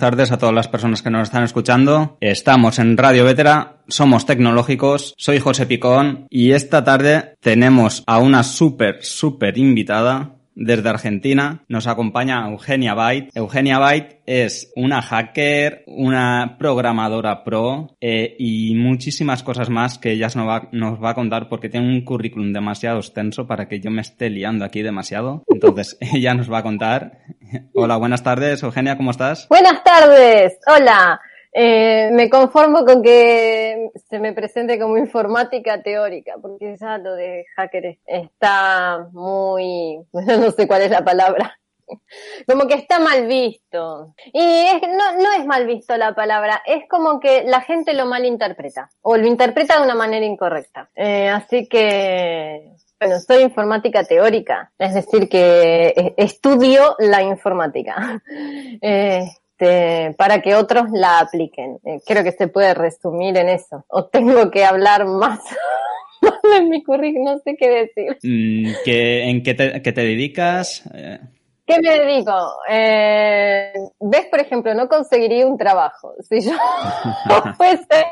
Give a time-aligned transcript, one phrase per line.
[0.00, 2.16] Tardes a todas las personas que nos están escuchando.
[2.20, 8.42] Estamos en Radio Vetera, somos tecnológicos, soy José Picón y esta tarde tenemos a una
[8.42, 13.30] súper, súper invitada desde Argentina nos acompaña Eugenia Byte.
[13.34, 20.28] Eugenia Byte es una hacker, una programadora pro eh, y muchísimas cosas más que ella
[20.34, 23.90] nos va, nos va a contar porque tiene un currículum demasiado extenso para que yo
[23.90, 25.42] me esté liando aquí demasiado.
[25.48, 27.20] Entonces, ella nos va a contar.
[27.74, 29.48] Hola, buenas tardes, Eugenia, ¿cómo estás?
[29.48, 31.20] Buenas tardes, hola.
[31.52, 37.44] Eh, me conformo con que se me presente como informática teórica, porque ya lo de
[37.56, 41.58] hacker está muy, no sé cuál es la palabra,
[42.46, 44.14] como que está mal visto.
[44.32, 48.06] Y es, no, no es mal visto la palabra, es como que la gente lo
[48.06, 50.88] malinterpreta, o lo interpreta de una manera incorrecta.
[50.94, 58.22] Eh, así que, bueno, soy informática teórica, es decir, que eh, estudio la informática.
[58.82, 59.28] Eh,
[59.60, 61.78] este, para que otros la apliquen.
[61.84, 63.84] Eh, creo que se puede resumir en eso.
[63.88, 65.40] O tengo que hablar más.
[66.42, 68.18] de mi currículum, no sé qué decir.
[68.22, 70.82] Mm, ¿En qué te, dedicas?
[70.94, 71.18] Eh,
[71.66, 72.32] ¿Qué me dedico?
[72.68, 76.14] Eh, ¿Ves, por ejemplo, no conseguiría un trabajo?
[76.28, 76.52] Si yo
[77.56, 78.06] fuese,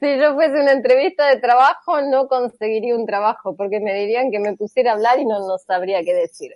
[0.00, 4.38] si yo fuese una entrevista de trabajo, no conseguiría un trabajo, porque me dirían que
[4.38, 6.52] me pusiera a hablar y no, no sabría qué decir.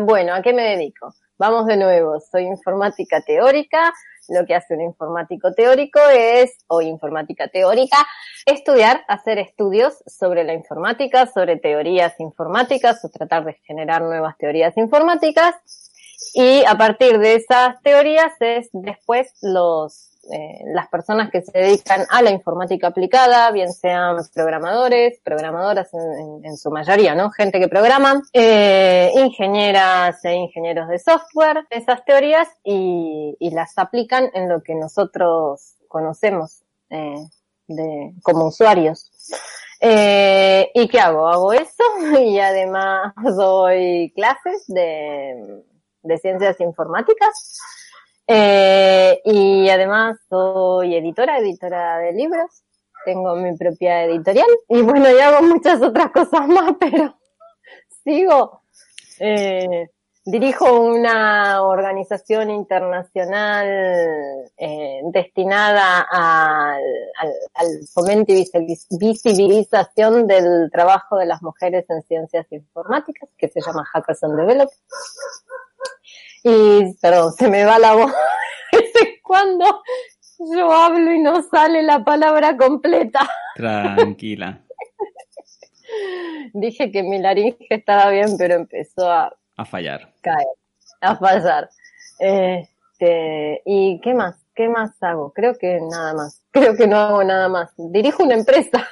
[0.00, 1.14] bueno, ¿a qué me dedico?
[1.38, 3.92] Vamos de nuevo, soy informática teórica.
[4.28, 7.98] Lo que hace un informático teórico es, o informática teórica,
[8.46, 14.78] estudiar, hacer estudios sobre la informática, sobre teorías informáticas o tratar de generar nuevas teorías
[14.78, 15.54] informáticas.
[16.32, 22.04] Y a partir de esas teorías es después los eh, las personas que se dedican
[22.10, 27.30] a la informática aplicada, bien sean programadores, programadoras en, su mayoría, ¿no?
[27.30, 34.48] Gente que programa, eh, ingenieras e ingenieros de software, esas teorías y, las aplican en
[34.48, 37.14] lo que nosotros conocemos eh,
[38.22, 39.10] como usuarios.
[39.80, 41.28] ¿Y qué hago?
[41.28, 41.84] Hago eso
[42.20, 47.60] y además doy clases de ciencias informáticas
[48.28, 52.62] eh, y además soy editora, editora de libros.
[53.04, 54.48] Tengo mi propia editorial.
[54.68, 57.16] Y bueno, y hago muchas otras cosas más, pero
[58.02, 58.62] sigo.
[59.20, 59.88] Eh,
[60.26, 63.66] dirijo una organización internacional
[64.56, 66.82] eh, destinada al,
[67.54, 68.44] al, fomento y
[68.98, 74.68] visibilización del trabajo de las mujeres en ciencias informáticas, que se llama Hackers and Develop.
[76.48, 78.12] Y, perdón, se me va la voz.
[79.24, 79.82] cuando
[80.54, 83.28] yo hablo y no sale la palabra completa.
[83.56, 84.60] Tranquila.
[86.52, 89.36] Dije que mi laringe estaba bien, pero empezó a...
[89.56, 90.12] A fallar.
[90.20, 90.46] Caer,
[91.00, 91.68] a fallar.
[92.20, 94.36] Este, ¿y qué más?
[94.54, 95.32] ¿Qué más hago?
[95.32, 96.44] Creo que nada más.
[96.52, 97.72] Creo que no hago nada más.
[97.76, 98.86] Dirijo una empresa.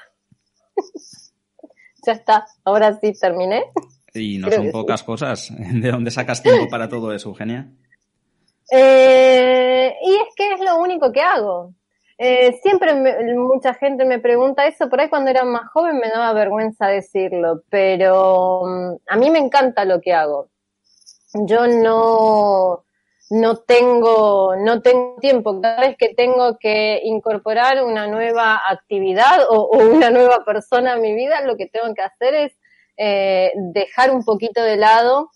[2.04, 2.46] ya está.
[2.64, 3.62] Ahora sí terminé.
[4.14, 5.52] Y no son pocas cosas.
[5.58, 7.68] ¿De dónde sacas tiempo para todo eso, Eugenia?
[8.70, 11.74] Eh, y es que es lo único que hago.
[12.16, 12.94] Eh, siempre
[13.34, 17.64] mucha gente me pregunta eso, por ahí cuando era más joven me daba vergüenza decirlo,
[17.68, 20.48] pero mm, a mí me encanta lo que hago.
[21.34, 22.84] Yo no,
[23.30, 25.60] no tengo, no tengo tiempo.
[25.60, 30.98] Cada vez que tengo que incorporar una nueva actividad o, o una nueva persona a
[30.98, 32.52] mi vida, lo que tengo que hacer es
[32.96, 35.30] eh, dejar un poquito de lado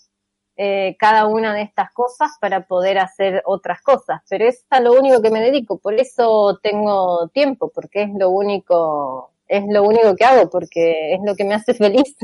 [0.60, 4.22] eh, cada una de estas cosas para poder hacer otras cosas.
[4.28, 8.30] Pero es a lo único que me dedico, por eso tengo tiempo, porque es lo
[8.30, 12.16] único, es lo único que hago, porque es lo que me hace feliz.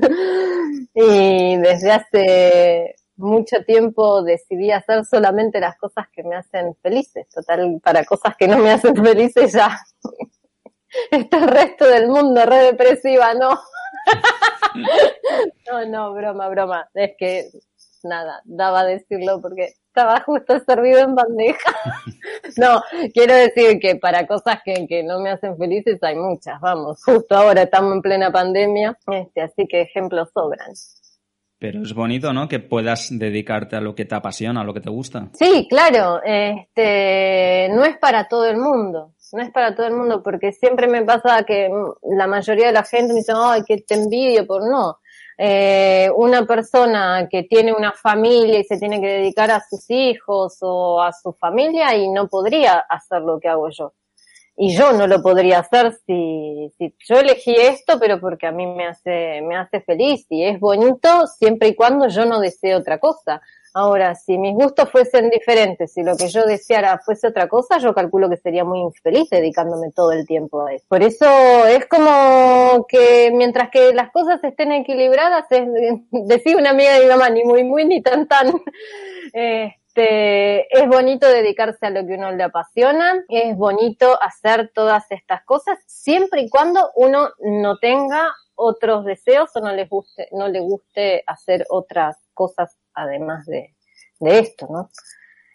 [0.94, 7.28] y desde hace mucho tiempo decidí hacer solamente las cosas que me hacen felices.
[7.32, 9.78] Total, para cosas que no me hacen felices ya.
[11.10, 13.50] Este resto del mundo re depresiva, no.
[15.70, 16.88] no, no, broma, broma.
[16.94, 17.50] Es que
[18.04, 21.74] nada, daba a decirlo porque estaba justo servido en bandeja.
[22.56, 22.82] no,
[23.12, 27.36] quiero decir que para cosas que, que, no me hacen felices hay muchas, vamos, justo
[27.36, 30.72] ahora estamos en plena pandemia, este, así que ejemplos sobran.
[31.58, 32.48] Pero es bonito, ¿no?
[32.48, 35.30] Que puedas dedicarte a lo que te apasiona, a lo que te gusta.
[35.32, 40.22] Sí, claro, este, no es para todo el mundo no es para todo el mundo,
[40.22, 41.68] porque siempre me pasa que
[42.02, 44.98] la mayoría de la gente me dice, ay, que te envidio por no.
[45.36, 50.58] Eh, una persona que tiene una familia y se tiene que dedicar a sus hijos
[50.60, 53.92] o a su familia y no podría hacer lo que hago yo.
[54.56, 58.66] y yo no lo podría hacer si, si yo elegí esto, pero porque a mí
[58.66, 62.98] me hace, me hace feliz y es bonito siempre y cuando yo no desee otra
[62.98, 63.42] cosa.
[63.76, 67.92] Ahora, si mis gustos fuesen diferentes, si lo que yo deseara fuese otra cosa, yo
[67.92, 70.84] calculo que sería muy infeliz dedicándome todo el tiempo a eso.
[70.88, 71.26] Por eso
[71.66, 75.66] es como que mientras que las cosas estén equilibradas, es,
[76.12, 78.46] decía una amiga de mi mamá, ni muy muy ni tan tan,
[79.32, 85.44] este, es bonito dedicarse a lo que uno le apasiona, es bonito hacer todas estas
[85.44, 90.60] cosas, siempre y cuando uno no tenga otros deseos o no les guste, no le
[90.60, 93.74] guste hacer otras cosas además de,
[94.20, 94.90] de esto, ¿no?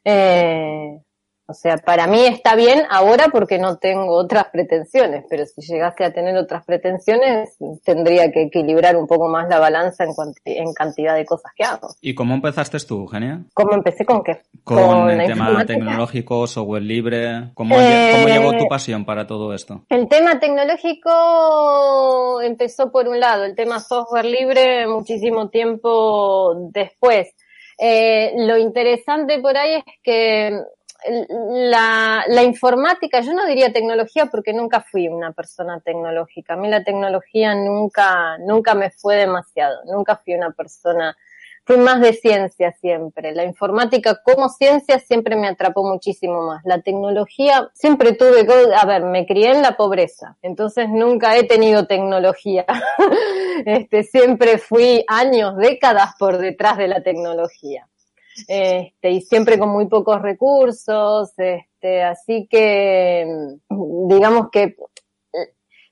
[0.06, 1.00] Eh,
[1.50, 6.06] o sea, para mí está bien ahora porque no tengo otras pretensiones, pero si llegase
[6.06, 10.12] a tener otras pretensiones, tendría que equilibrar un poco más la balanza en,
[10.46, 11.90] en cantidad de cosas que hago.
[12.02, 13.42] ¿Y cómo empezaste tú, Genia?
[13.56, 14.42] ¿Cómo empecé con qué?
[14.64, 17.52] Con, el tema tecnológico, software libre.
[17.56, 19.84] ¿Cómo, ¿Cómo llegó tu eh, pasión para todo esto?
[19.90, 27.34] El tema tecnológico empezó por un lado, el tema software libre muchísimo tiempo después.
[27.80, 30.52] Eh, lo interesante por ahí es que
[31.08, 36.54] la, la, informática, yo no diría tecnología porque nunca fui una persona tecnológica.
[36.54, 39.84] A mí la tecnología nunca, nunca me fue demasiado.
[39.86, 41.16] Nunca fui una persona,
[41.64, 43.34] fui más de ciencia siempre.
[43.34, 46.62] La informática como ciencia siempre me atrapó muchísimo más.
[46.66, 50.36] La tecnología siempre tuve, a ver, me crié en la pobreza.
[50.42, 52.66] Entonces nunca he tenido tecnología.
[53.66, 57.88] este, siempre fui años, décadas por detrás de la tecnología
[58.48, 63.26] este, y siempre con muy pocos recursos, este, así que
[63.70, 64.76] digamos que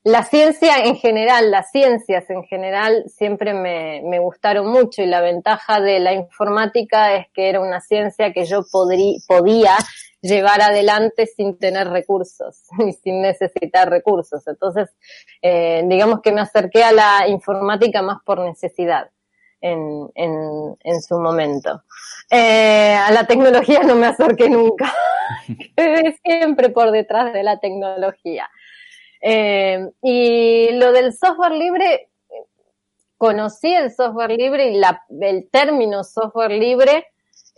[0.03, 5.19] la ciencia en general, las ciencias en general siempre me, me, gustaron mucho y la
[5.19, 9.75] ventaja de la informática es que era una ciencia que yo podría, podía
[10.21, 14.47] llevar adelante sin tener recursos y sin necesitar recursos.
[14.47, 14.89] Entonces,
[15.41, 19.09] eh, digamos que me acerqué a la informática más por necesidad
[19.61, 21.83] en, en, en su momento.
[22.29, 24.93] Eh, a la tecnología no me acerqué nunca,
[26.23, 28.49] siempre por detrás de la tecnología.
[29.21, 32.09] Eh, y lo del software libre,
[33.17, 37.07] conocí el software libre y la, el término software libre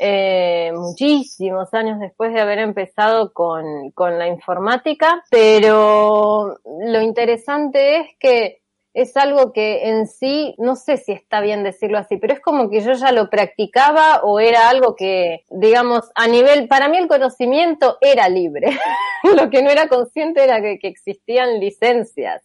[0.02, 8.08] eh, muchísimos años después de haber empezado con, con la informática, pero lo interesante es
[8.18, 8.62] que
[9.02, 12.70] es algo que en sí, no sé si está bien decirlo así, pero es como
[12.70, 17.08] que yo ya lo practicaba o era algo que, digamos, a nivel, para mí el
[17.08, 18.78] conocimiento era libre.
[19.38, 22.44] lo que no era consciente era que, existían licencias.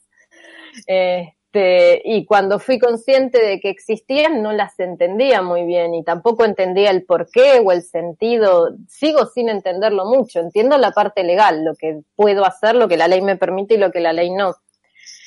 [0.86, 6.44] Este, y cuando fui consciente de que existían, no las entendía muy bien y tampoco
[6.44, 8.70] entendía el porqué o el sentido.
[8.88, 10.38] Sigo sin entenderlo mucho.
[10.38, 13.78] Entiendo la parte legal, lo que puedo hacer, lo que la ley me permite y
[13.78, 14.54] lo que la ley no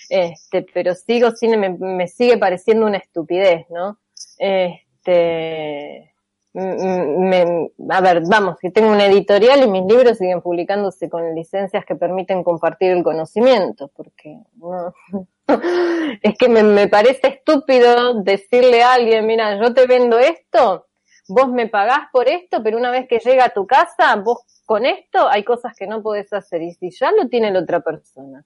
[0.09, 3.99] este, pero sigo sin, me, sigue pareciendo una estupidez, ¿no?
[4.37, 6.13] Este,
[6.53, 11.85] me, a ver, vamos, que tengo una editorial y mis libros siguen publicándose con licencias
[11.85, 14.93] que permiten compartir el conocimiento, porque no,
[16.23, 20.87] es que me, me parece estúpido decirle a alguien, mira, yo te vendo esto,
[21.27, 24.85] vos me pagás por esto, pero una vez que llega a tu casa, vos con
[24.85, 28.43] esto hay cosas que no podés hacer, y si ya lo tiene la otra persona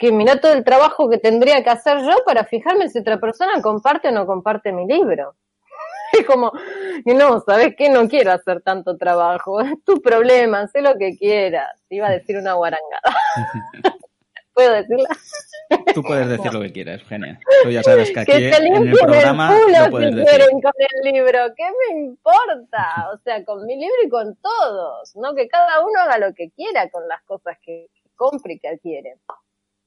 [0.00, 3.60] que mira todo el trabajo que tendría que hacer yo para fijarme si otra persona
[3.60, 5.36] comparte o no comparte mi libro.
[6.12, 6.50] Es como,
[7.04, 7.88] no, ¿sabes qué?
[7.88, 9.60] No quiero hacer tanto trabajo.
[9.60, 11.78] Es tu problema, sé lo que quieras.
[11.90, 13.14] Iba a decir una guarangada.
[14.54, 15.08] ¿Puedo decirla?
[15.94, 17.38] Tú puedes decir lo que quieras, Eugenia.
[17.62, 21.12] Tú ya sabes que aquí en el programa el no puedes si quieren con el
[21.12, 21.38] libro.
[21.56, 23.08] ¿Qué me importa?
[23.14, 25.14] O sea, con mi libro y con todos.
[25.14, 25.34] ¿No?
[25.34, 29.16] Que cada uno haga lo que quiera con las cosas que compre y que adquiere.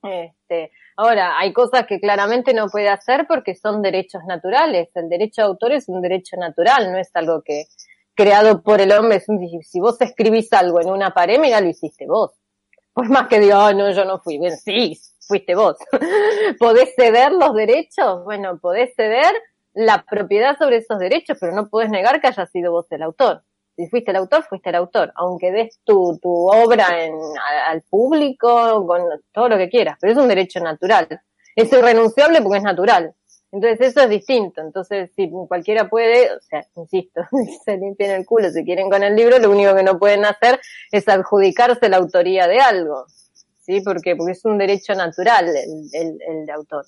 [0.03, 4.89] Este, ahora, hay cosas que claramente no puede hacer porque son derechos naturales.
[4.95, 7.65] El derecho de autor es un derecho natural, no es algo que
[8.15, 9.21] creado por el hombre.
[9.61, 12.31] si vos escribís algo en una pared, mira, lo hiciste vos.
[12.93, 14.37] Por más que diga, oh, no, yo no fui.
[14.37, 15.77] Bien, sí, fuiste vos.
[16.59, 18.23] ¿Podés ceder los derechos?
[18.23, 19.33] Bueno, podés ceder
[19.73, 23.43] la propiedad sobre esos derechos, pero no podés negar que haya sido vos el autor.
[23.75, 27.15] Si fuiste el autor, fuiste el autor, aunque des tu, tu obra en,
[27.67, 29.01] al público, con
[29.31, 31.07] todo lo que quieras, pero es un derecho natural.
[31.55, 33.15] Es irrenunciable porque es natural.
[33.51, 34.61] Entonces eso es distinto.
[34.61, 37.21] Entonces, si cualquiera puede, o sea, insisto,
[37.65, 40.59] se limpian el culo si quieren con el libro, lo único que no pueden hacer
[40.91, 43.05] es adjudicarse la autoría de algo.
[43.61, 43.81] ¿Sí?
[43.81, 46.85] Porque, porque es un derecho natural el, el, el de autor.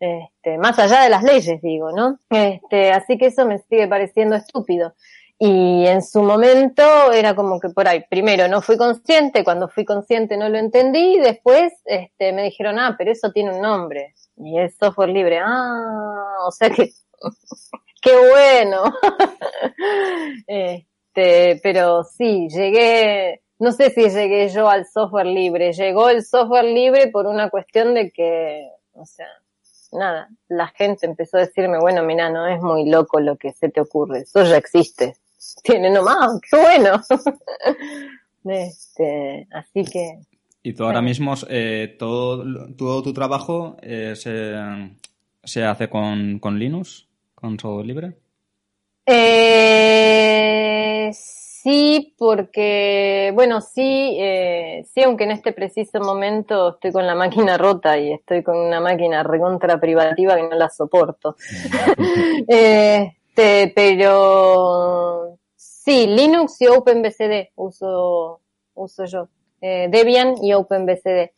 [0.00, 2.18] Este, más allá de las leyes, digo, ¿no?
[2.30, 4.94] Este, así que eso me sigue pareciendo estúpido.
[5.42, 6.82] Y en su momento
[7.12, 11.14] era como que por ahí, primero no fui consciente, cuando fui consciente no lo entendí,
[11.14, 15.38] y después este, me dijeron, ah, pero eso tiene un nombre, y es software libre.
[15.42, 16.90] Ah, o sea que,
[18.02, 18.82] qué bueno.
[20.46, 26.66] este, pero sí, llegué, no sé si llegué yo al software libre, llegó el software
[26.66, 29.28] libre por una cuestión de que, o sea,
[29.92, 33.70] nada, la gente empezó a decirme, bueno, mira, no es muy loco lo que se
[33.70, 35.16] te ocurre, eso ya existe
[35.62, 37.00] tiene nomás, qué bueno.
[38.44, 40.20] este, así que.
[40.62, 42.44] ¿Y tú ahora mismo, eh, todo,
[42.76, 44.54] todo tu trabajo eh, se,
[45.42, 48.12] se, hace con, con, Linux, con software libre?
[49.06, 49.90] Eh,
[51.62, 57.56] sí, porque, bueno, sí, eh, sí, aunque en este preciso momento estoy con la máquina
[57.56, 61.36] rota y estoy con una máquina recontra privativa que no la soporto.
[62.48, 65.39] este, pero
[65.82, 68.42] Sí, Linux y OpenBCD uso,
[68.74, 69.30] uso yo.
[69.62, 71.30] Eh, Debian y OpenBCD.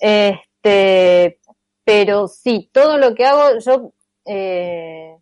[0.00, 1.38] Este,
[1.84, 3.92] pero sí, todo lo que hago, yo,
[4.24, 5.16] eh,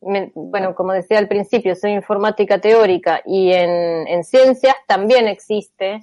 [0.00, 6.00] bueno, como decía al principio, soy informática teórica y en, en ciencias también existe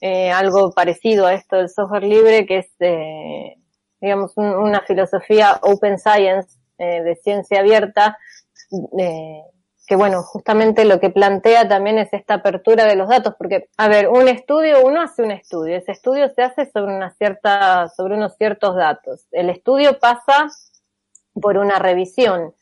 [0.00, 3.56] eh, algo parecido a esto del software libre, que es, eh,
[4.00, 8.16] digamos, una filosofía open science, eh, de ciencia abierta,
[8.98, 9.42] eh,
[9.86, 13.88] que bueno, justamente lo que plantea también es esta apertura de los datos, porque, a
[13.88, 18.14] ver, un estudio, uno hace un estudio, ese estudio se hace sobre una cierta, sobre
[18.16, 19.26] unos ciertos datos.
[19.30, 20.48] El estudio pasa
[21.40, 22.54] por una revisión.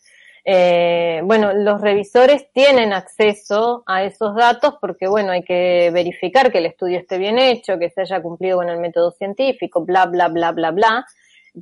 [0.46, 6.58] Eh, bueno, los revisores tienen acceso a esos datos porque, bueno, hay que verificar que
[6.58, 10.28] el estudio esté bien hecho, que se haya cumplido con el método científico, bla, bla,
[10.28, 11.06] bla, bla, bla.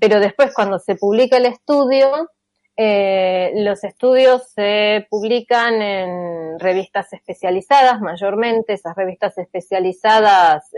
[0.00, 2.30] Pero después, cuando se publica el estudio,
[2.76, 8.72] eh, los estudios se publican en revistas especializadas mayormente.
[8.72, 10.70] Esas revistas especializadas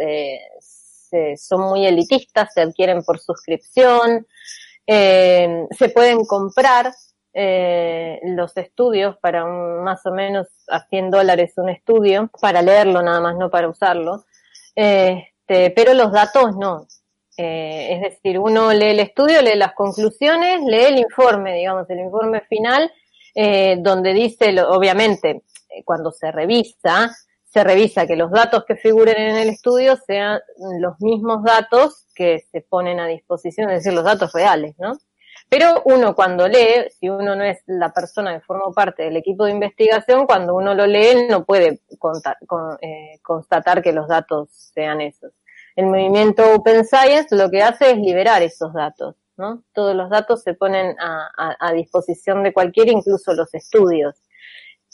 [1.14, 4.26] eh, son muy elitistas, se adquieren por suscripción.
[4.86, 6.92] Eh, se pueden comprar
[7.32, 13.20] eh, los estudios para más o menos a 100 dólares un estudio, para leerlo nada
[13.20, 14.24] más, no para usarlo.
[14.74, 16.86] Este, pero los datos no.
[17.36, 22.00] Eh, es decir, uno lee el estudio, lee las conclusiones, lee el informe, digamos, el
[22.00, 22.92] informe final,
[23.34, 27.10] eh, donde dice, obviamente, eh, cuando se revisa,
[27.44, 30.40] se revisa que los datos que figuren en el estudio sean
[30.78, 34.98] los mismos datos que se ponen a disposición, es decir, los datos reales, ¿no?
[35.48, 39.44] Pero uno cuando lee, si uno no es la persona que forma parte del equipo
[39.44, 41.80] de investigación, cuando uno lo lee no puede
[43.22, 45.32] constatar que los datos sean esos.
[45.76, 49.64] El movimiento Open Science lo que hace es liberar esos datos, ¿no?
[49.72, 54.14] Todos los datos se ponen a, disposición de cualquiera, incluso los estudios.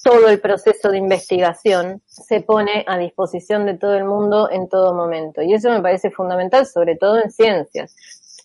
[0.03, 4.95] Todo el proceso de investigación se pone a disposición de todo el mundo en todo
[4.95, 5.43] momento.
[5.43, 7.95] Y eso me parece fundamental, sobre todo en ciencias.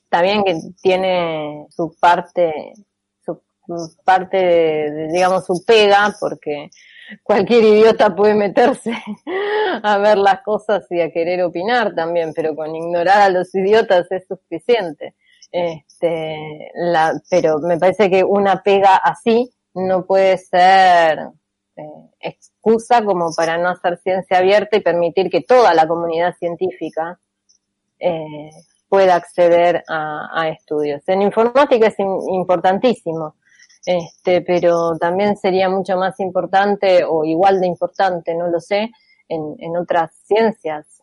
[0.04, 2.74] Está bien que tiene su parte,
[3.26, 3.42] su
[4.04, 6.70] parte, digamos, su pega, porque
[7.24, 8.94] cualquier idiota puede meterse
[9.84, 14.12] a ver las cosas y a querer opinar también, pero con ignorar a los idiotas
[14.12, 15.16] es suficiente.
[15.52, 21.20] Este, la, pero me parece que una pega así no puede ser
[21.78, 27.20] eh, excusa como para no hacer ciencia abierta y permitir que toda la comunidad científica
[28.00, 28.50] eh,
[28.90, 31.02] pueda acceder a, a, estudios.
[31.08, 33.36] En informática es importantísimo
[33.86, 38.92] este, pero también sería mucho más importante o igual de importante, no lo sé,
[39.28, 41.02] en, en otras ciencias.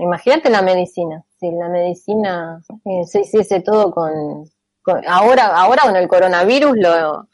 [0.00, 4.44] Imagínate la medicina, si la medicina eh, se hiciese todo con,
[5.06, 7.28] ahora, ahora con el coronavirus lo,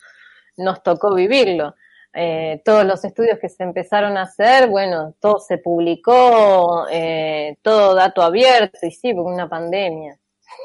[0.56, 1.74] nos tocó vivirlo.
[2.14, 7.94] Eh, todos los estudios que se empezaron a hacer, bueno, todo se publicó, eh, todo
[7.94, 10.18] dato abierto, y sí, porque una pandemia.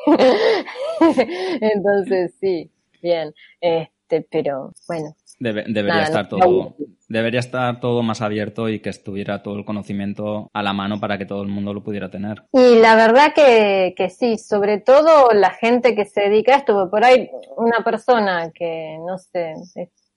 [1.62, 2.70] Entonces, sí,
[3.02, 3.34] bien.
[3.62, 5.16] Eh, este, pero bueno.
[5.40, 6.76] debería estar todo,
[7.10, 11.18] debería estar todo más abierto y que estuviera todo el conocimiento a la mano para
[11.18, 12.44] que todo el mundo lo pudiera tener.
[12.54, 16.90] Y la verdad que, que sí, sobre todo la gente que se dedica a esto,
[16.90, 19.54] por ahí una persona que, no sé,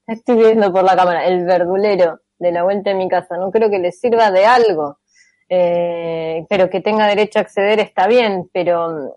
[0.06, 3.70] estoy viendo por la cámara, el verdulero de la vuelta de mi casa, no creo
[3.70, 4.98] que le sirva de algo.
[5.52, 9.16] Eh, pero que tenga derecho a acceder está bien, pero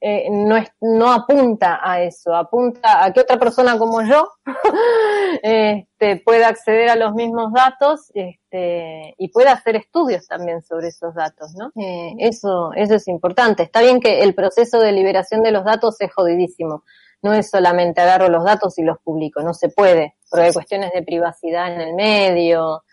[0.00, 4.30] eh, no, es, no apunta a eso, apunta a que otra persona como yo
[5.42, 11.14] este, pueda acceder a los mismos datos este, y pueda hacer estudios también sobre esos
[11.14, 11.70] datos, ¿no?
[11.82, 13.62] Eh, eso, eso es importante.
[13.62, 16.84] Está bien que el proceso de liberación de los datos es jodidísimo.
[17.22, 20.92] No es solamente agarro los datos y los publico, no se puede, porque hay cuestiones
[20.92, 22.84] de privacidad en el medio,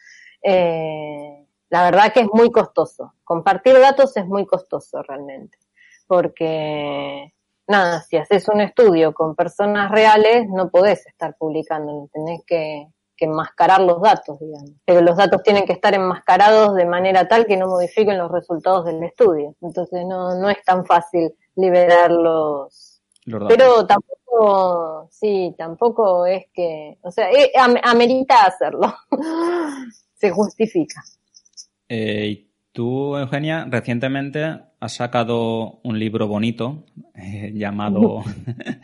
[0.41, 3.13] eh, la verdad que es muy costoso.
[3.23, 5.57] Compartir datos es muy costoso realmente,
[6.07, 7.33] porque
[7.67, 12.87] nada, si haces un estudio con personas reales, no podés estar publicando, tenés que,
[13.19, 14.73] enmascarar los datos, digamos.
[14.85, 18.85] Pero los datos tienen que estar enmascarados de manera tal que no modifiquen los resultados
[18.85, 19.55] del estudio.
[19.59, 27.09] Entonces no, no es tan fácil liberar los, Pero tampoco, sí, tampoco es que, o
[27.09, 27.51] sea, eh,
[27.83, 28.93] amerita hacerlo.
[30.13, 31.01] Se justifica.
[31.89, 38.23] Eh, Tú, Eugenia, recientemente has sacado un libro bonito eh, llamado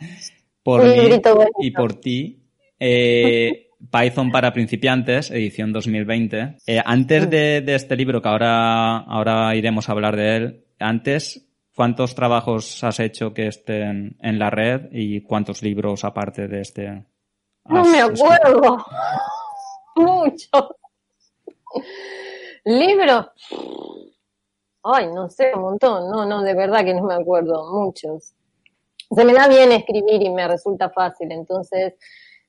[0.64, 1.20] Por mí
[1.60, 2.42] y por ti.
[2.80, 6.56] Eh, Python para principiantes, edición 2020.
[6.66, 11.46] Eh, antes de, este libro, que ahora, ahora iremos a hablar de él, antes,
[11.76, 17.06] ¿cuántos trabajos has hecho que estén en la red y cuántos libros aparte de este?
[17.66, 18.84] No me acuerdo.
[19.94, 20.74] Muchos.
[22.64, 23.26] Libros.
[24.82, 26.10] Ay, no sé, un montón.
[26.10, 27.72] No, no, de verdad que no me acuerdo.
[27.72, 28.34] Muchos.
[29.14, 31.32] Se me da bien escribir y me resulta fácil.
[31.32, 31.94] Entonces,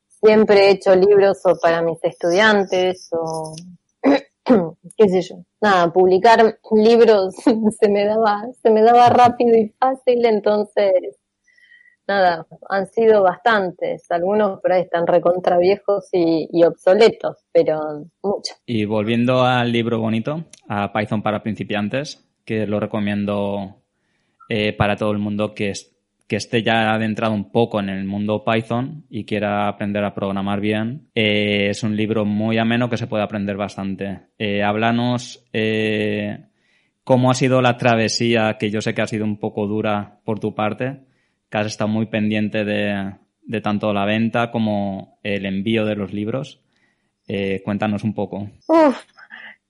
[0.08, 3.56] siempre he hecho libros o para mis estudiantes o
[4.98, 5.38] qué sé yo.
[5.62, 7.36] Nada, publicar libros
[7.80, 10.26] se me daba, se me daba rápido y fácil.
[10.26, 11.16] Entonces,
[12.08, 14.10] nada, han sido bastantes.
[14.10, 18.58] Algunos por ahí están recontra viejos y, obsoletos, pero muchos.
[18.66, 23.82] Y volviendo al libro bonito, a Python para principiantes, que lo recomiendo
[24.50, 25.74] eh, para todo el mundo que,
[26.28, 31.08] esté ya adentrado un poco en el mundo Python y quiera aprender a programar bien.
[31.16, 34.22] Eh, es un libro muy ameno que se puede aprender bastante.
[34.38, 35.46] Eh, háblanos
[37.06, 40.40] cómo ha sido la travesía, que yo sé que ha sido un poco dura por
[40.40, 41.06] tu parte
[41.50, 43.14] que has estado muy pendiente de,
[43.62, 46.62] tanto la venta como el envío de los libros.
[47.28, 48.50] Eh, cuéntanos un poco.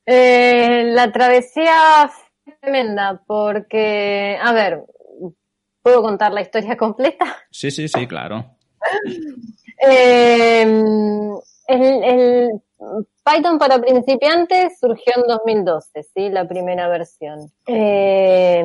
[0.05, 2.09] Eh, la travesía
[2.61, 4.83] tremenda porque, a ver,
[5.81, 7.37] ¿puedo contar la historia completa?
[7.51, 8.57] Sí, sí, sí, claro.
[9.87, 10.61] Eh,
[11.67, 12.61] el,
[13.23, 16.29] Python para principiantes surgió en 2012, ¿sí?
[16.29, 17.51] La primera versión.
[17.67, 18.63] Eh,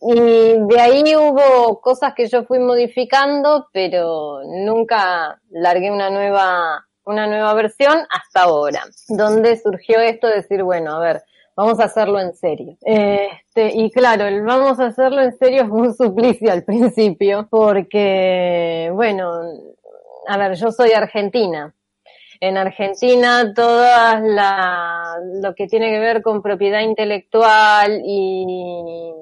[0.00, 7.26] y de ahí hubo cosas que yo fui modificando, pero nunca largué una nueva, una
[7.26, 11.22] nueva versión hasta ahora, donde surgió esto de decir, bueno, a ver,
[11.54, 12.76] vamos a hacerlo en serio.
[12.82, 18.90] Este, y claro, el vamos a hacerlo en serio fue un suplicio al principio, porque,
[18.92, 19.42] bueno,
[20.26, 21.74] a ver, yo soy argentina,
[22.48, 24.22] en Argentina todas
[25.42, 29.12] lo que tiene que ver con propiedad intelectual y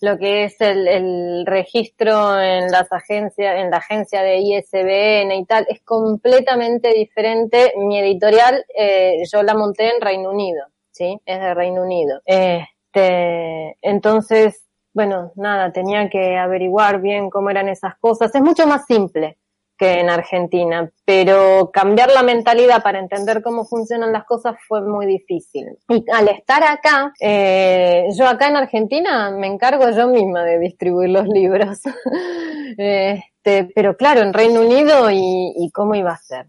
[0.00, 5.66] lo que es el, registro en las agencias, en la agencia de ISBN y tal,
[5.68, 7.72] es completamente diferente.
[7.76, 11.18] Mi editorial, eh, yo la monté en Reino Unido, ¿sí?
[11.24, 12.20] Es de Reino Unido.
[12.26, 18.34] Este, entonces, bueno, nada, tenía que averiguar bien cómo eran esas cosas.
[18.34, 19.38] Es mucho más simple
[19.76, 25.06] que en Argentina, pero cambiar la mentalidad para entender cómo funcionan las cosas fue muy
[25.06, 25.78] difícil.
[25.88, 31.10] Y al estar acá, eh, yo acá en Argentina me encargo yo misma de distribuir
[31.10, 31.80] los libros.
[32.78, 36.46] este, pero claro, en Reino Unido y, cómo iba a ser.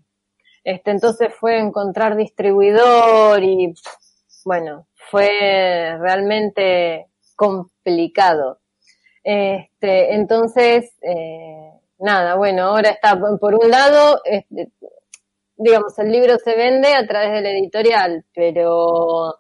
[0.64, 3.74] Este, entonces fue encontrar distribuidor y
[4.46, 8.60] bueno, fue realmente complicado.
[9.24, 14.70] Este, entonces, eh, nada, bueno, ahora está, por un lado, este,
[15.56, 19.40] digamos, el libro se vende a través de la editorial, pero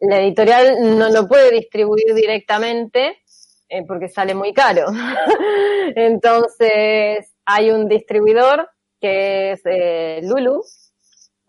[0.00, 3.18] la editorial no lo puede distribuir directamente
[3.68, 4.86] eh, porque sale muy caro.
[5.96, 10.62] Entonces, hay un distribuidor que es eh, Lulu,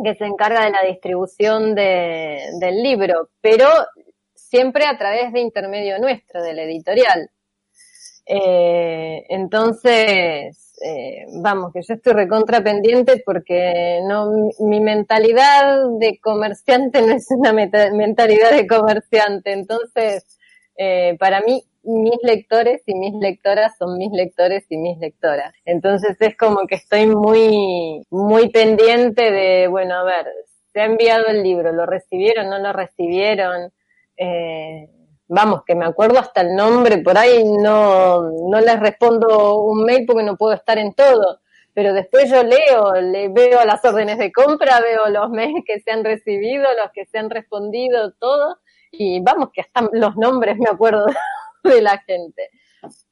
[0.04, 3.68] que se encarga de la distribución de, del libro, pero
[4.34, 7.30] siempre a través de intermedio nuestro, de la editorial.
[8.32, 17.02] Eh, entonces, eh, vamos, que yo estoy recontra pendiente porque no, mi mentalidad de comerciante
[17.08, 19.52] no es una mentalidad de comerciante.
[19.52, 20.28] Entonces,
[20.78, 25.52] eh, para mí, mis lectores y mis lectoras son mis lectores y mis lectoras.
[25.66, 30.28] Entonces es como que estoy muy, muy pendiente de, bueno, a ver,
[30.72, 33.72] se ha enviado el libro, ¿lo recibieron, no lo recibieron?
[34.18, 34.88] Eh,
[35.30, 40.06] vamos, que me acuerdo hasta el nombre, por ahí no, no les respondo un mail
[40.06, 41.40] porque no puedo estar en todo,
[41.74, 45.92] pero después yo leo, le veo las órdenes de compra, veo los mails que se
[45.92, 48.58] han recibido, los que se han respondido, todo,
[48.92, 51.06] y vamos, que hasta los nombres me acuerdo
[51.64, 52.50] de la gente.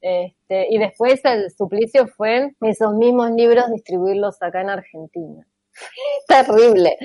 [0.02, 5.46] Este, y después el suplicio fue esos mismos libros distribuirlos acá en Argentina.
[6.28, 6.98] terrible,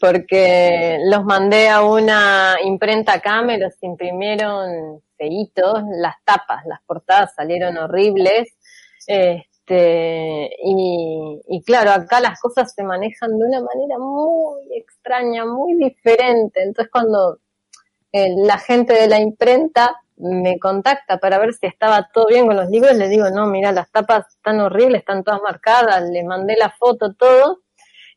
[0.00, 7.34] porque los mandé a una imprenta acá, me los imprimieron feitos, las tapas, las portadas
[7.34, 8.56] salieron horribles,
[9.06, 16.62] este, y, claro, acá las cosas se manejan de una manera muy extraña, muy diferente,
[16.62, 17.38] entonces cuando
[18.12, 22.56] eh, la gente de la imprenta me contacta para ver si estaba todo bien con
[22.56, 26.56] los libros, le digo, no, mira, las tapas están horribles, están todas marcadas, le mandé
[26.56, 27.60] la foto, todo,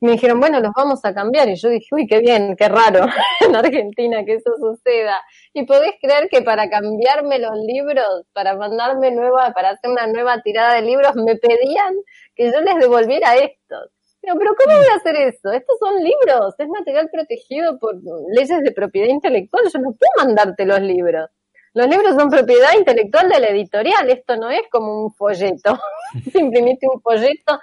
[0.01, 1.49] me dijeron, bueno, los vamos a cambiar.
[1.49, 3.05] Y yo dije, uy, qué bien, qué raro
[3.41, 5.19] en Argentina que eso suceda.
[5.53, 10.41] Y podés creer que para cambiarme los libros, para mandarme nueva, para hacer una nueva
[10.41, 11.95] tirada de libros, me pedían
[12.35, 13.91] que yo les devolviera estos.
[14.21, 15.51] Pero, pero ¿cómo voy a hacer eso?
[15.51, 17.95] Estos son libros, es material protegido por
[18.33, 19.63] leyes de propiedad intelectual.
[19.71, 21.29] Yo no puedo mandarte los libros.
[21.73, 25.77] Los libros son propiedad intelectual de la editorial, esto no es como un folleto.
[26.31, 27.59] si imprimiste un folleto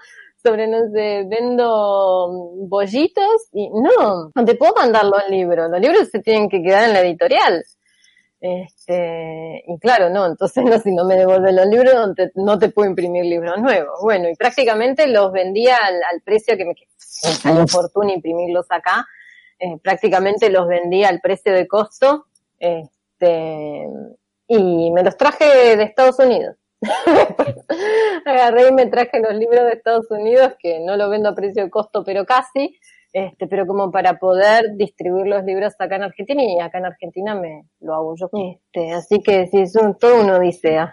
[0.46, 2.28] sobre, no sé, vendo
[2.68, 6.84] bollitos y no, no te puedo mandar los libros, los libros se tienen que quedar
[6.84, 7.64] en la editorial.
[8.38, 11.94] Este, y claro, no, entonces no, si no me devuelven los libros,
[12.36, 13.98] no te, puedo imprimir libros nuevos.
[14.02, 19.04] Bueno, y prácticamente los vendía al, precio que me salió fortuna imprimirlos acá,
[19.58, 22.26] eh, prácticamente los vendía al precio de costo,
[22.60, 23.88] este,
[24.46, 26.56] y me los traje de Estados Unidos.
[28.24, 31.62] Agarré y me traje los libros de Estados Unidos, que no lo vendo a precio
[31.64, 32.78] de costo, pero casi,
[33.16, 37.34] este, pero como para poder distribuir los libros acá en Argentina y acá en Argentina
[37.34, 38.28] me lo hago yo.
[38.34, 40.92] Este, así que sí, es un, todo una odisea.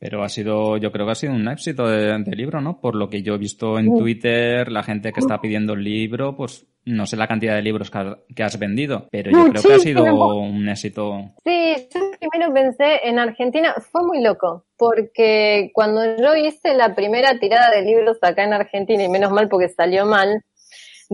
[0.00, 2.80] Pero ha sido, yo creo que ha sido un éxito de, de libro, ¿no?
[2.80, 6.34] Por lo que yo he visto en Twitter, la gente que está pidiendo el libro,
[6.36, 9.62] pues no sé la cantidad de libros que has, que has vendido, pero yo creo
[9.62, 11.30] que ha sido un éxito.
[11.44, 17.38] Sí, yo primero pensé en Argentina, fue muy loco, porque cuando yo hice la primera
[17.38, 20.42] tirada de libros acá en Argentina, y menos mal porque salió mal,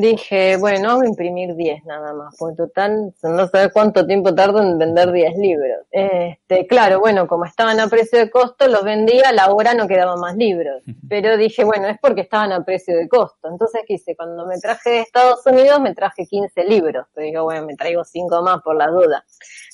[0.01, 4.61] dije, bueno, voy a imprimir 10 nada más, porque total, no sabes cuánto tiempo tardo
[4.63, 5.87] en vender 10 libros.
[5.91, 9.87] Este, claro, bueno, como estaban a precio de costo, los vendía, a la hora no
[9.87, 10.83] quedaban más libros.
[11.09, 13.49] Pero dije, bueno, es porque estaban a precio de costo.
[13.49, 17.07] Entonces quise, cuando me traje de Estados Unidos, me traje 15 libros.
[17.15, 19.25] Pero digo, bueno, me traigo 5 más por la duda.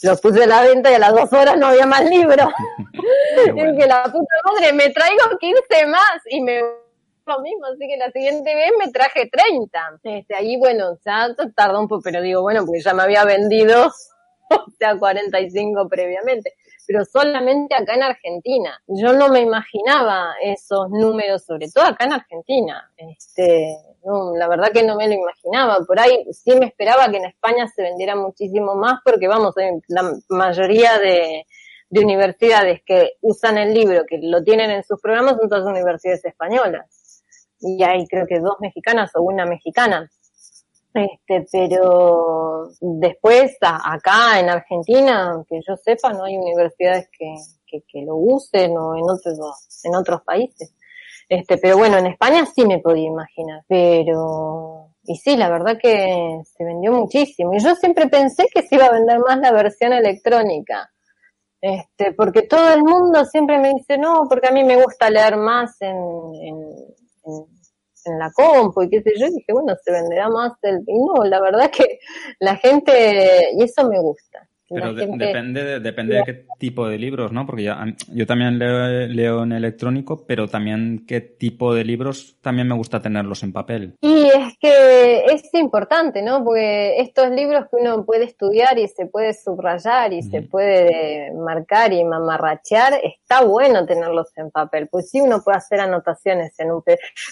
[0.02, 2.48] Los puse a la venta y a las dos horas no había más libros.
[3.54, 3.72] bueno.
[3.72, 6.85] Dije, la puta madre, me traigo 15 más y me
[7.26, 10.00] lo mismo, así que la siguiente vez me traje 30.
[10.04, 13.86] Este, ahí, bueno, ya tardó un poco, pero digo, bueno, porque ya me había vendido,
[14.50, 16.54] o sea, 45 previamente,
[16.86, 18.80] pero solamente acá en Argentina.
[18.86, 22.90] Yo no me imaginaba esos números, sobre todo acá en Argentina.
[22.96, 25.78] Este, no, la verdad que no me lo imaginaba.
[25.84, 29.54] Por ahí sí me esperaba que en España se vendiera muchísimo más, porque vamos,
[29.88, 31.44] la mayoría de,
[31.90, 36.24] de universidades que usan el libro, que lo tienen en sus programas, son todas universidades
[36.24, 36.95] españolas
[37.60, 40.10] y hay creo que dos mexicanas o una mexicana.
[40.96, 47.34] Este, pero después acá en Argentina, que yo sepa, no hay universidades que,
[47.66, 50.74] que, lo usen o en otros, en otros países.
[51.28, 56.40] Este, pero bueno, en España sí me podía imaginar, pero, y sí, la verdad que
[56.44, 57.52] se vendió muchísimo.
[57.52, 60.90] Y yo siempre pensé que se iba a vender más la versión electrónica.
[61.60, 65.36] Este, porque todo el mundo siempre me dice, no, porque a mí me gusta leer
[65.36, 65.96] más en
[67.26, 70.80] en, la compu y qué sé yo, y dije, bueno, se venderá más el...
[70.86, 71.98] Y no, la verdad que
[72.38, 74.48] la gente, y eso me gusta.
[74.68, 75.26] Pero de, gente...
[75.26, 77.46] depende, de, depende de qué tipo de libros, ¿no?
[77.46, 82.68] Porque ya, yo también leo, leo, en electrónico, pero también qué tipo de libros también
[82.68, 83.94] me gusta tenerlos en papel.
[84.00, 86.42] Y es que es importante, ¿no?
[86.42, 90.30] Porque estos libros que uno puede estudiar y se puede subrayar y mm.
[90.30, 94.88] se puede marcar y mamarrachear, está bueno tenerlos en papel.
[94.88, 96.82] Pues sí, uno puede hacer anotaciones en un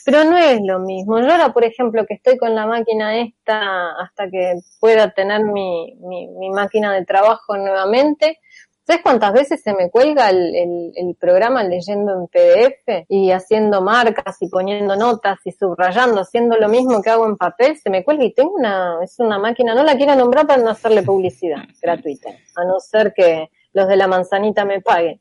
[0.04, 1.20] pero no es lo mismo.
[1.20, 5.96] Yo ahora, por ejemplo, que estoy con la máquina esta hasta que pueda tener mi,
[6.00, 8.38] mi, mi máquina de trabajo, trabajo nuevamente.
[8.86, 13.80] ¿Sabes cuántas veces se me cuelga el, el, el, programa leyendo en PDF y haciendo
[13.80, 17.78] marcas y poniendo notas y subrayando, haciendo lo mismo que hago en papel?
[17.78, 20.68] Se me cuelga y tengo una, es una máquina, no la quiero nombrar para no
[20.68, 25.18] hacerle publicidad gratuita, a no ser que los de la manzanita me paguen.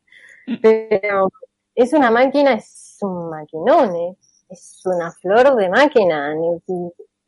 [0.60, 1.32] Pero
[1.74, 4.16] es una máquina, es un maquinón, ¿eh?
[4.50, 6.34] es una flor de máquina.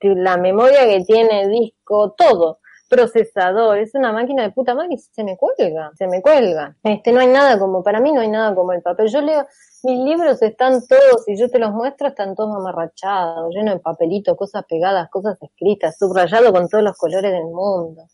[0.01, 5.25] La memoria que tiene, disco, todo procesador, es una máquina de puta madre y se
[5.25, 6.77] me cuelga, se me cuelga.
[6.83, 9.09] Este, no hay nada como, para mí no hay nada como el papel.
[9.09, 9.47] Yo leo,
[9.83, 14.37] mis libros están todos, y yo te los muestro, están todos amarrachados, llenos de papelito,
[14.37, 18.09] cosas pegadas, cosas escritas, subrayado con todos los colores del mundo.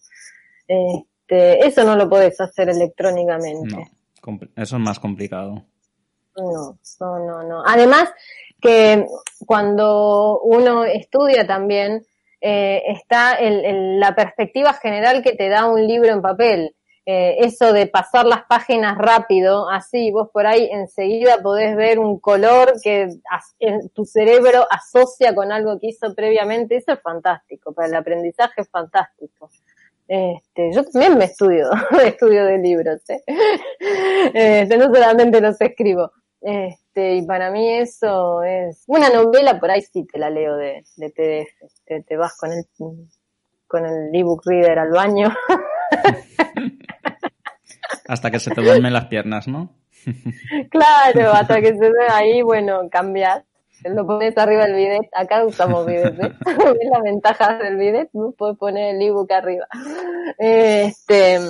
[0.67, 3.77] Este, eso no lo podés hacer electrónicamente.
[3.77, 5.65] No, eso es más complicado.
[6.37, 7.63] No, no, no, no.
[7.67, 8.11] Además,
[8.61, 9.07] que
[9.45, 12.07] cuando uno estudia también,
[12.43, 16.75] eh, está el, la perspectiva general que te da un libro en papel.
[17.05, 22.21] Eh, eso de pasar las páginas rápido, así vos por ahí enseguida podés ver un
[22.21, 23.09] color que
[23.59, 28.61] en tu cerebro asocia con algo que hizo previamente, eso es fantástico, para el aprendizaje
[28.61, 29.51] es fantástico.
[30.07, 31.71] Este, yo también me estudio,
[32.05, 33.23] estudio de libros, ¿eh?
[34.35, 36.13] este, no solamente los escribo.
[36.41, 40.85] Este, y para mí eso es una novela, por ahí sí te la leo de,
[40.97, 41.73] de PDF.
[41.85, 42.65] Te, te vas con el
[43.67, 45.35] con el ebook reader al baño.
[48.09, 49.75] hasta que se te duermen las piernas, ¿no?
[50.71, 53.45] claro, hasta que se duerme ahí, bueno, cambias
[53.85, 56.33] lo pones arriba del bidet, acá usamos bidet, ¿eh?
[56.47, 58.11] ¿ves la ventaja del bidet?
[58.37, 59.67] Puedes poner el ebook arriba.
[60.39, 61.41] Este,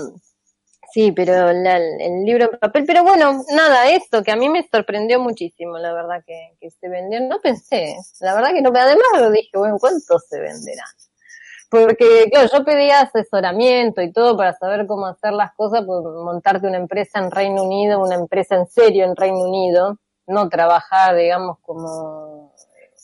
[0.93, 5.21] sí, pero el libro en papel, pero bueno, nada, esto que a mí me sorprendió
[5.21, 9.31] muchísimo, la verdad que, que se vendió, no pensé, la verdad que no, además lo
[9.31, 10.85] dije, bueno, ¿cuánto se venderá?
[11.71, 16.67] Porque, claro, yo pedía asesoramiento y todo para saber cómo hacer las cosas, pues montarte
[16.67, 21.59] una empresa en Reino Unido, una empresa en serio en Reino Unido, no trabajar, digamos,
[21.63, 22.53] como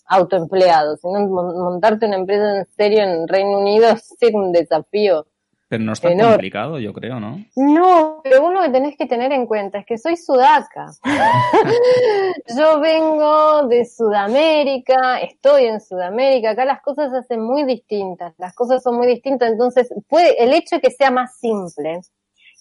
[0.09, 3.89] autoempleado, sino montarte una empresa en serio en Reino Unido
[4.21, 5.27] es un desafío.
[5.69, 7.45] Pero no es tan complicado, yo creo, ¿no?
[7.55, 10.87] No, pero uno que tenés que tener en cuenta es que soy sudaca.
[12.57, 18.55] yo vengo de Sudamérica, estoy en Sudamérica, acá las cosas se hacen muy distintas, las
[18.55, 22.01] cosas son muy distintas, entonces puede, el hecho de que sea más simple,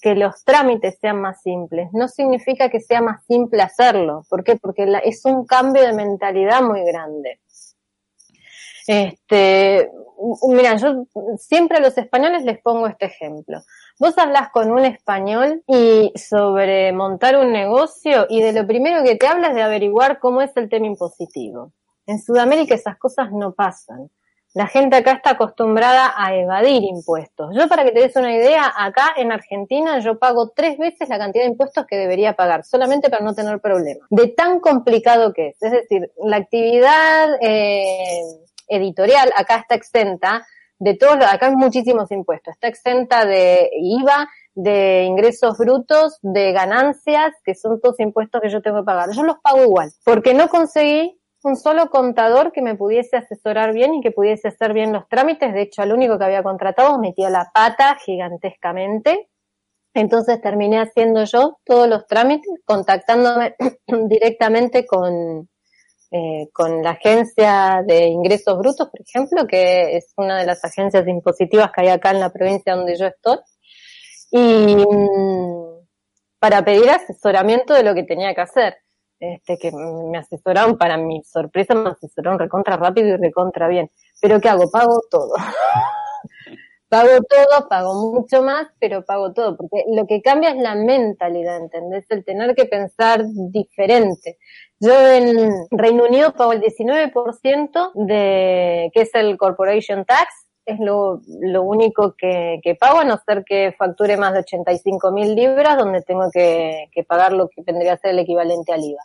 [0.01, 4.23] que los trámites sean más simples, no significa que sea más simple hacerlo.
[4.29, 4.57] ¿Por qué?
[4.57, 7.39] Porque es un cambio de mentalidad muy grande.
[8.87, 9.91] Este,
[10.47, 11.05] mira, yo
[11.37, 13.61] siempre a los españoles les pongo este ejemplo.
[13.99, 19.15] Vos hablas con un español y sobre montar un negocio y de lo primero que
[19.15, 21.73] te hablas de averiguar cómo es el tema impositivo.
[22.05, 24.09] En Sudamérica esas cosas no pasan.
[24.53, 27.53] La gente acá está acostumbrada a evadir impuestos.
[27.53, 31.19] Yo para que te des una idea, acá en Argentina yo pago tres veces la
[31.19, 34.07] cantidad de impuestos que debería pagar, solamente para no tener problemas.
[34.09, 35.61] De tan complicado que es.
[35.61, 38.21] Es decir, la actividad eh,
[38.67, 40.45] editorial acá está exenta
[40.79, 42.53] de todos, acá hay muchísimos impuestos.
[42.53, 48.61] Está exenta de IVA, de ingresos brutos, de ganancias, que son todos impuestos que yo
[48.61, 49.09] tengo que pagar.
[49.11, 53.95] Yo los pago igual, porque no conseguí un solo contador que me pudiese asesorar bien
[53.95, 55.53] y que pudiese hacer bien los trámites.
[55.53, 59.29] De hecho, al único que había contratado metió la pata gigantescamente.
[59.93, 63.55] Entonces terminé haciendo yo todos los trámites, contactándome
[64.09, 65.49] directamente con,
[66.11, 71.07] eh, con la agencia de ingresos brutos, por ejemplo, que es una de las agencias
[71.07, 73.37] impositivas que hay acá en la provincia donde yo estoy.
[74.31, 75.87] Y mm,
[76.39, 78.77] para pedir asesoramiento de lo que tenía que hacer
[79.19, 83.89] este, que me asesoraron, para mi sorpresa me asesoraron recontra rápido y recontra bien.
[84.21, 84.69] Pero ¿qué hago?
[84.69, 85.33] Pago todo.
[86.89, 91.57] pago todo, pago mucho más, pero pago todo, porque lo que cambia es la mentalidad,
[91.57, 92.05] ¿entendés?
[92.09, 94.37] El tener que pensar diferente.
[94.79, 101.21] Yo en Reino Unido pago el 19% de, que es el Corporation Tax, es lo,
[101.61, 106.29] único que, pago, a no ser que facture más de 85 mil libras, donde tengo
[106.29, 109.01] que, que, pagar lo que tendría que ser el equivalente al IVA.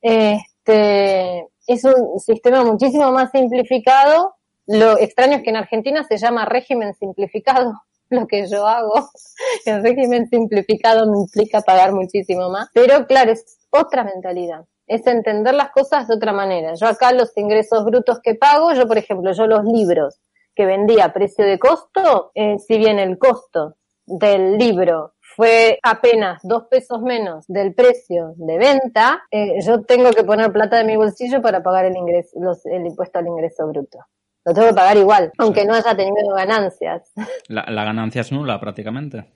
[0.00, 4.35] Este, es un sistema muchísimo más simplificado.
[4.66, 7.72] Lo extraño es que en Argentina se llama régimen simplificado,
[8.10, 9.10] lo que yo hago.
[9.66, 12.68] El régimen simplificado me implica pagar muchísimo más.
[12.72, 16.74] Pero claro, es otra mentalidad es entender las cosas de otra manera.
[16.74, 20.20] Yo acá los ingresos brutos que pago, yo por ejemplo, yo los libros
[20.54, 23.76] que vendía a precio de costo, eh, si bien el costo
[24.06, 30.24] del libro fue apenas dos pesos menos del precio de venta, eh, yo tengo que
[30.24, 33.98] poner plata de mi bolsillo para pagar el ingreso, el impuesto al ingreso bruto.
[34.46, 37.12] Lo tengo que pagar igual, aunque no haya tenido ganancias.
[37.48, 39.26] La, la ganancia es nula prácticamente.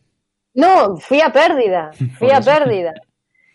[0.54, 2.94] No, fui a pérdida, fui a pérdida.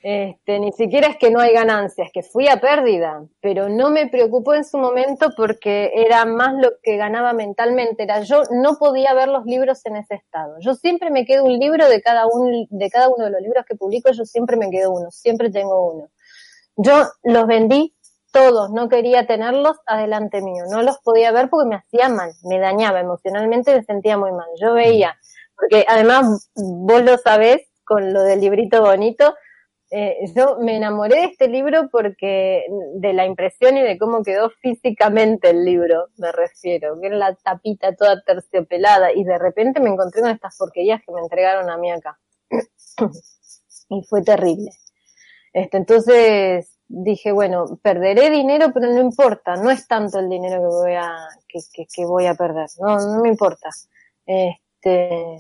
[0.04, 4.08] Este, ni siquiera es que no hay ganancias, que fui a pérdida, pero no me
[4.08, 8.04] preocupó en su momento porque era más lo que ganaba mentalmente.
[8.04, 10.58] Era yo no podía ver los libros en ese estado.
[10.60, 13.66] Yo siempre me quedo un libro de cada uno, de cada uno de los libros
[13.66, 16.10] que publico, yo siempre me quedo uno, siempre tengo uno.
[16.76, 17.96] Yo los vendí
[18.36, 22.60] todos, no quería tenerlos adelante mío, no los podía ver porque me hacía mal, me
[22.60, 24.48] dañaba emocionalmente, me sentía muy mal.
[24.60, 25.18] Yo veía,
[25.56, 29.34] porque además vos lo sabés con lo del librito bonito,
[29.90, 34.50] eh, yo me enamoré de este libro porque de la impresión y de cómo quedó
[34.62, 39.92] físicamente el libro, me refiero, que era la tapita toda terciopelada y de repente me
[39.92, 42.20] encontré con estas porquerías que me entregaron a mí acá.
[43.90, 44.72] y fue terrible.
[45.54, 50.68] Este, entonces, dije, bueno, perderé dinero, pero no importa, no es tanto el dinero que
[50.68, 51.16] voy a,
[51.48, 51.60] que,
[51.94, 53.70] que, voy a perder, no, no me importa.
[54.26, 55.38] Este,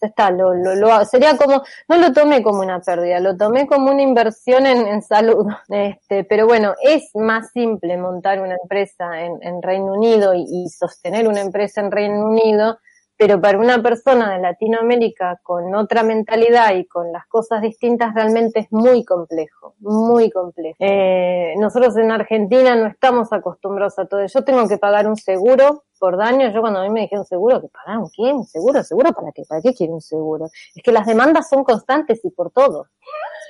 [0.00, 3.90] está, lo, lo, lo, sería como, no lo tomé como una pérdida, lo tomé como
[3.90, 5.46] una inversión en, en salud.
[5.68, 10.68] Este, pero bueno, es más simple montar una empresa en, en Reino Unido y, y,
[10.68, 12.78] sostener una empresa en Reino Unido
[13.18, 18.60] pero para una persona de Latinoamérica con otra mentalidad y con las cosas distintas realmente
[18.60, 20.76] es muy complejo, muy complejo.
[20.78, 24.24] Eh, nosotros en Argentina no estamos acostumbrados a todo.
[24.24, 26.52] Yo tengo que pagar un seguro por daño.
[26.52, 28.32] Yo cuando a mí me dijeron seguro, que pagar un qué?
[28.32, 28.84] ¿Un seguro?
[28.84, 29.42] ¿Seguro para qué?
[29.48, 30.46] ¿Para qué quiere un seguro?
[30.76, 32.86] Es que las demandas son constantes y por todo.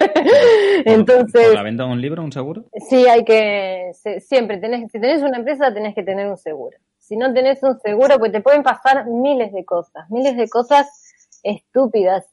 [0.87, 1.47] Entonces.
[1.47, 2.65] ¿Por la venta de un libro, un seguro?
[2.89, 7.17] Sí, hay que, siempre tenés, si tenés una empresa tenés que tener un seguro si
[7.17, 10.87] no tenés un seguro, pues te pueden pasar miles de cosas, miles de cosas
[11.43, 12.29] estúpidas,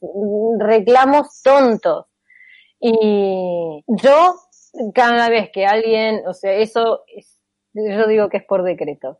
[0.58, 2.06] reclamos tontos.
[2.78, 4.34] Y yo,
[4.94, 7.04] cada vez que alguien, o sea, eso,
[7.72, 9.18] yo digo que es por decreto.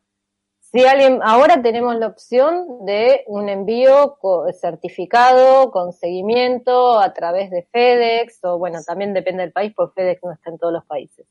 [0.61, 4.19] Si alguien, ahora tenemos la opción de un envío
[4.61, 10.23] certificado, con seguimiento, a través de FedEx, o bueno, también depende del país, porque FedEx
[10.23, 11.27] no está en todos los países.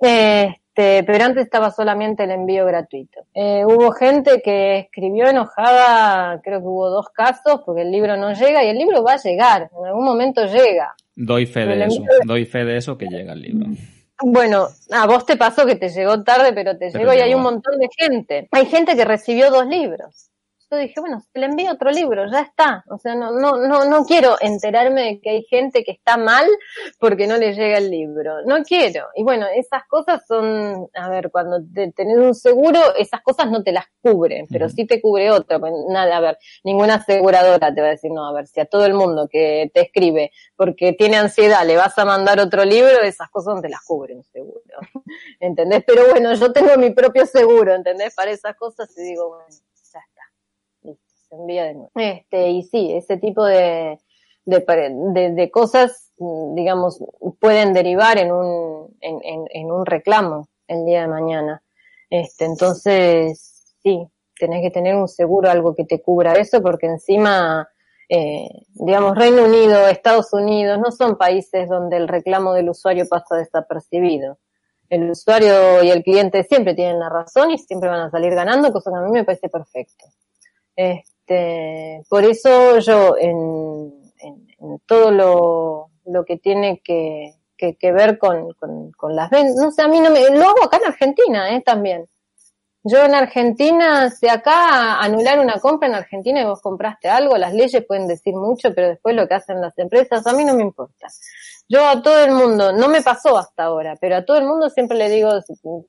[0.00, 3.20] Este, pero antes estaba solamente el envío gratuito.
[3.34, 8.32] Eh, hubo gente que escribió enojada, creo que hubo dos casos, porque el libro no
[8.32, 10.94] llega y el libro va a llegar, en algún momento llega.
[11.14, 13.66] Doy fe de eso, doy fe de eso que llega el libro.
[14.22, 17.42] Bueno, a vos te pasó que te llegó tarde, pero te llegó y hay un
[17.42, 18.48] montón de gente.
[18.52, 20.29] Hay gente que recibió dos libros
[20.70, 22.84] yo dije, bueno, se le envío otro libro, ya está.
[22.88, 26.46] O sea, no, no, no, no quiero enterarme de que hay gente que está mal
[27.00, 28.42] porque no le llega el libro.
[28.46, 29.08] No quiero.
[29.16, 33.64] Y bueno, esas cosas son, a ver, cuando te, tenés un seguro, esas cosas no
[33.64, 35.58] te las cubren, pero sí te cubre otro.
[35.58, 38.66] Pues nada, a ver, ninguna aseguradora te va a decir, no, a ver, si a
[38.66, 43.00] todo el mundo que te escribe porque tiene ansiedad le vas a mandar otro libro,
[43.02, 44.62] esas cosas no te las cubren seguro.
[45.40, 45.82] ¿Entendés?
[45.84, 48.14] Pero bueno, yo tengo mi propio seguro, ¿entendés?
[48.14, 49.69] Para esas cosas y digo, bueno
[51.30, 51.90] envía de nuevo.
[51.94, 53.98] Este, y sí, ese tipo de,
[54.44, 57.02] de, de, cosas, digamos,
[57.38, 61.62] pueden derivar en un, en, en, un reclamo el día de mañana.
[62.08, 64.06] Este, entonces, sí,
[64.38, 67.68] tenés que tener un seguro, algo que te cubra eso, porque encima,
[68.08, 73.36] eh, digamos, Reino Unido, Estados Unidos, no son países donde el reclamo del usuario pasa
[73.36, 74.38] desapercibido.
[74.88, 78.72] El usuario y el cliente siempre tienen la razón y siempre van a salir ganando,
[78.72, 80.06] cosa que a mí me parece perfecto.
[80.74, 81.19] Este,
[82.08, 83.92] por eso yo en,
[84.86, 85.10] todo
[86.04, 87.36] lo, que tiene que,
[87.80, 88.54] ver con,
[89.14, 92.08] las ventas, no sé, a mí no me, lo hago acá en Argentina, eh, también.
[92.82, 97.52] Yo en Argentina, si acá anular una compra en Argentina y vos compraste algo, las
[97.52, 100.62] leyes pueden decir mucho, pero después lo que hacen las empresas, a mí no me
[100.62, 101.08] importa.
[101.68, 104.70] Yo a todo el mundo, no me pasó hasta ahora, pero a todo el mundo
[104.70, 105.30] siempre le digo,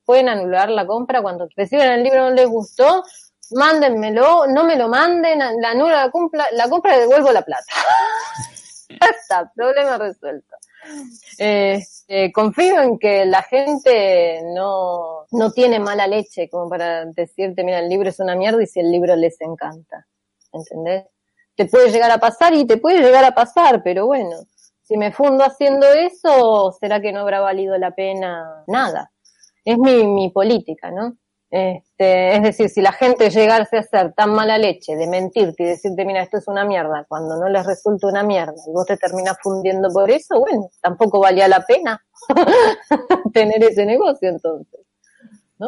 [0.04, 3.04] pueden anular la compra cuando reciben el libro no les gustó,
[3.52, 7.66] mándenmelo, no me lo manden, la nula la compra, la compra devuelvo la plata.
[8.90, 10.56] ya está, problema resuelto.
[11.38, 11.82] Eh,
[12.34, 17.90] confío en que la gente no, no tiene mala leche como para decirte, mira, el
[17.90, 20.08] libro es una mierda y si el libro les encanta.
[20.52, 21.06] ¿Entendés?
[21.56, 24.38] Te puede llegar a pasar y te puede llegar a pasar, pero bueno,
[24.82, 28.64] si me fundo haciendo eso, ¿será que no habrá valido la pena?
[28.68, 29.12] Nada.
[29.64, 31.18] Es mi, mi política, ¿no?
[31.52, 35.66] Este, es decir, si la gente llegase a ser tan mala leche de mentirte y
[35.66, 38.96] decirte, mira, esto es una mierda, cuando no les resulta una mierda y vos te
[38.96, 42.02] terminas fundiendo por eso, bueno, tampoco valía la pena
[43.34, 44.80] tener ese negocio entonces.
[45.60, 45.68] ¿No?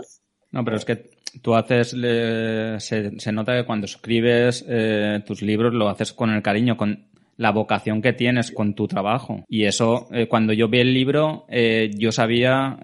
[0.52, 1.10] No, pero es que
[1.42, 6.78] tú haces, se, nota que cuando escribes eh, tus libros lo haces con el cariño,
[6.78, 9.44] con la vocación que tienes con tu trabajo.
[9.50, 12.78] Y eso, eh, cuando yo vi el libro, eh, yo sabía,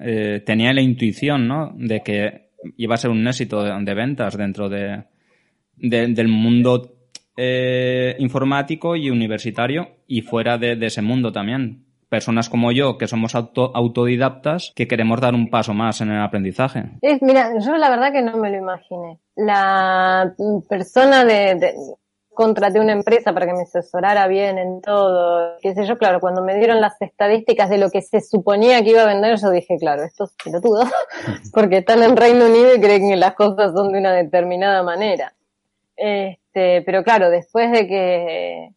[0.46, 1.72] tenía la intuición, ¿no?
[1.78, 5.04] De que iba a ser un éxito de, ventas dentro de,
[5.76, 6.96] del mundo
[7.38, 11.86] eh, informático y universitario y fuera de, ese mundo también.
[12.10, 16.84] Personas como yo, que somos autodidactas, que queremos dar un paso más en el aprendizaje.
[17.22, 19.20] mira, yo la verdad que no me lo imaginé.
[19.36, 20.34] La
[20.68, 21.70] persona de
[22.40, 26.42] contraté una empresa para que me asesorara bien en todo, qué sé yo, claro, cuando
[26.42, 29.76] me dieron las estadísticas de lo que se suponía que iba a vender, yo dije,
[29.78, 30.84] claro, esto es pelotudo,
[31.54, 35.34] porque están en Reino Unido y creen que las cosas son de una determinada manera.
[35.98, 38.70] Este, pero claro, después de que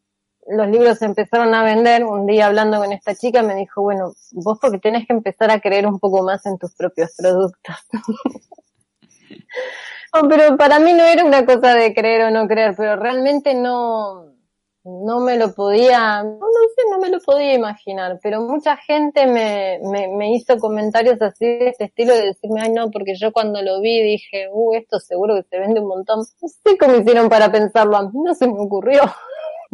[0.49, 4.59] los libros empezaron a vender, un día hablando con esta chica me dijo, bueno, vos
[4.61, 7.77] porque tenés que empezar a creer un poco más en tus propios productos.
[10.29, 14.33] pero para mí no era una cosa de creer o no creer, pero realmente no,
[14.85, 16.39] no me lo podía, no,
[16.75, 21.47] sé, no me lo podía imaginar, pero mucha gente me, me, me, hizo comentarios así
[21.47, 24.99] de este estilo de decirme, ay no, porque yo cuando lo vi dije, uh, esto
[24.99, 26.19] seguro que se vende un montón.
[26.19, 29.03] No sé cómo hicieron para pensarlo, a no se me ocurrió.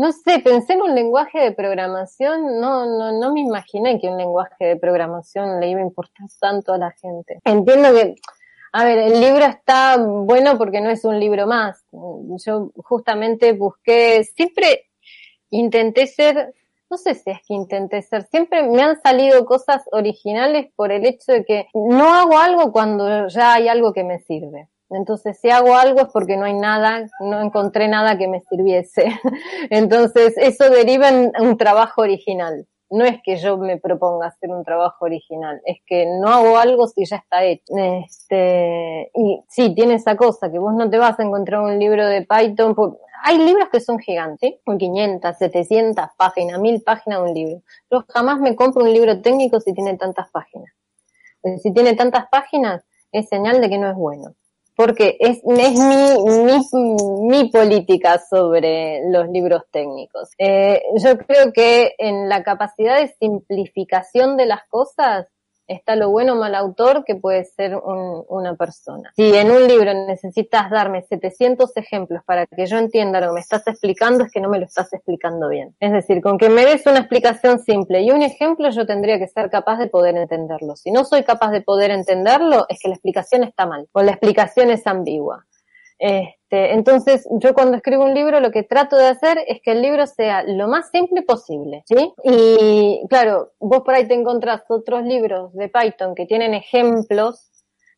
[0.01, 4.17] No sé, pensé en un lenguaje de programación, no, no, no me imaginé que un
[4.17, 7.41] lenguaje de programación le iba a importar tanto a la gente.
[7.45, 8.15] Entiendo que,
[8.73, 11.85] a ver, el libro está bueno porque no es un libro más.
[11.93, 14.87] Yo justamente busqué, siempre
[15.51, 16.55] intenté ser,
[16.91, 21.07] no sé si es que intenté ser, siempre me han salido cosas originales por el
[21.07, 24.69] hecho de que no hago algo cuando ya hay algo que me sirve.
[24.91, 29.05] Entonces, si hago algo es porque no hay nada, no encontré nada que me sirviese.
[29.71, 32.67] Entonces, eso deriva en un trabajo original.
[32.91, 36.87] No es que yo me proponga hacer un trabajo original, es que no hago algo
[36.87, 37.75] si ya está hecho.
[37.77, 42.07] Este, y sí, tiene esa cosa, que vos no te vas a encontrar un libro
[42.07, 42.75] de Python,
[43.23, 47.63] hay libros que son gigantes, con 500, 700 páginas, 1000 páginas de un libro.
[47.91, 50.73] Yo jamás me compro un libro técnico si tiene tantas páginas.
[51.41, 54.35] Pues si tiene tantas páginas, es señal de que no es bueno.
[54.79, 56.61] Porque es, mi, mi,
[57.27, 60.31] mi política sobre los libros técnicos.
[60.39, 65.27] Eh, yo creo que en la capacidad de simplificación de las cosas,
[65.69, 69.13] está lo bueno o mal autor que puede ser una persona.
[69.15, 73.41] Si en un libro necesitas darme 700 ejemplos para que yo entienda lo que me
[73.41, 75.77] estás explicando, es que no me lo estás explicando bien.
[75.79, 79.29] Es decir, con que me des una explicación simple y un ejemplo, yo tendría que
[79.29, 80.75] ser capaz de poder entenderlo.
[80.77, 84.13] Si no soy capaz de poder entenderlo, es que la explicación está mal o la
[84.13, 85.45] explicación es ambigua.
[85.99, 89.83] Este, entonces, yo cuando escribo un libro lo que trato de hacer es que el
[89.83, 92.13] libro sea lo más simple posible, ¿sí?
[92.23, 97.51] Y claro, vos por ahí te encontrás otros libros de Python que tienen ejemplos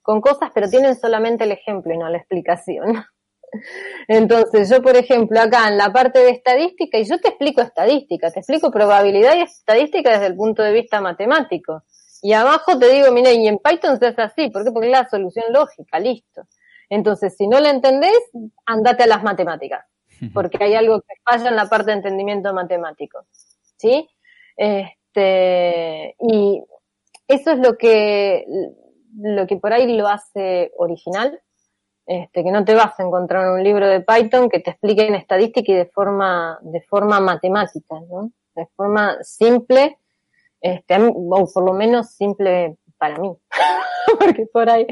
[0.03, 3.05] con cosas, pero tienen solamente el ejemplo y no la explicación.
[4.09, 8.31] Entonces, yo, por ejemplo, acá en la parte de estadística, y yo te explico estadística,
[8.31, 11.83] te explico probabilidad y estadística desde el punto de vista matemático.
[12.23, 14.71] Y abajo te digo, mira, y en Python se hace así, ¿por qué?
[14.73, 16.43] Porque es la solución lógica, listo.
[16.91, 18.21] Entonces, si no lo entendés,
[18.67, 19.87] andate a las matemáticas,
[20.35, 23.25] porque hay algo que falla en la parte de entendimiento matemático.
[23.77, 24.09] ¿Sí?
[24.57, 26.63] Este, y
[27.29, 28.45] eso es lo que,
[29.17, 31.41] lo que por ahí lo hace original,
[32.07, 35.07] este, que no te vas a encontrar en un libro de Python que te explique
[35.07, 38.33] en estadística y de forma, de forma matemática, ¿no?
[38.57, 39.97] De forma simple,
[40.61, 43.33] este, o por lo menos simple para mí,
[44.19, 44.89] porque por ahí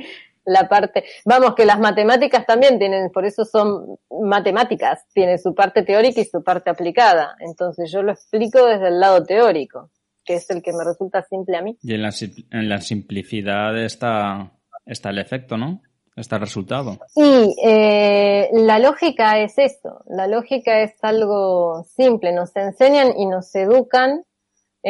[0.49, 5.82] la parte, vamos, que las matemáticas también tienen, por eso son matemáticas, tienen su parte
[5.82, 7.36] teórica y su parte aplicada.
[7.40, 9.90] Entonces yo lo explico desde el lado teórico,
[10.24, 11.76] que es el que me resulta simple a mí.
[11.82, 12.11] Y en la,
[12.51, 14.53] en la simplicidad está,
[14.86, 15.82] está el efecto, ¿no?
[16.16, 16.99] Está el resultado.
[17.14, 23.55] Sí, eh, la lógica es eso, la lógica es algo simple, nos enseñan y nos
[23.55, 24.24] educan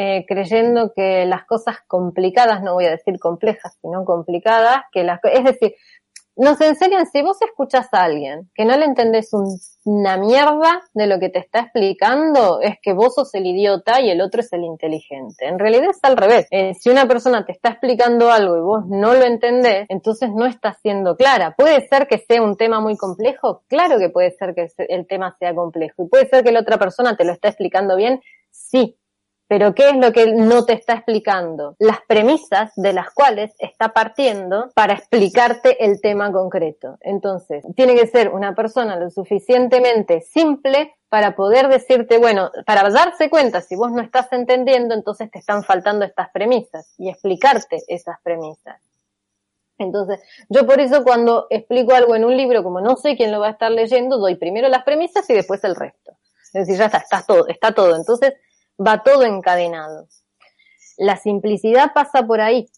[0.00, 5.18] eh, creyendo que las cosas complicadas, no voy a decir complejas, sino complicadas, que las,
[5.24, 5.74] es decir,
[6.36, 9.32] nos enseñan, si vos escuchas a alguien que no le entendés
[9.84, 14.10] una mierda de lo que te está explicando, es que vos sos el idiota y
[14.10, 15.48] el otro es el inteligente.
[15.48, 16.46] En realidad es al revés.
[16.52, 20.46] Eh, si una persona te está explicando algo y vos no lo entendés, entonces no
[20.46, 21.56] está siendo clara.
[21.58, 23.64] ¿Puede ser que sea un tema muy complejo?
[23.66, 26.04] Claro que puede ser que el tema sea complejo.
[26.04, 28.20] ¿Y puede ser que la otra persona te lo está explicando bien?
[28.52, 28.96] Sí,
[29.48, 31.74] pero ¿qué es lo que no te está explicando?
[31.78, 36.98] Las premisas de las cuales está partiendo para explicarte el tema concreto.
[37.00, 43.30] Entonces, tiene que ser una persona lo suficientemente simple para poder decirte, bueno, para darse
[43.30, 48.20] cuenta si vos no estás entendiendo, entonces te están faltando estas premisas y explicarte esas
[48.22, 48.82] premisas.
[49.78, 50.20] Entonces,
[50.50, 53.46] yo por eso cuando explico algo en un libro, como no sé quién lo va
[53.46, 56.18] a estar leyendo, doy primero las premisas y después el resto.
[56.52, 57.94] Es decir, ya está, está todo, está todo.
[57.94, 58.34] Entonces,
[58.78, 60.06] va todo encadenado.
[60.96, 62.68] La simplicidad pasa por ahí,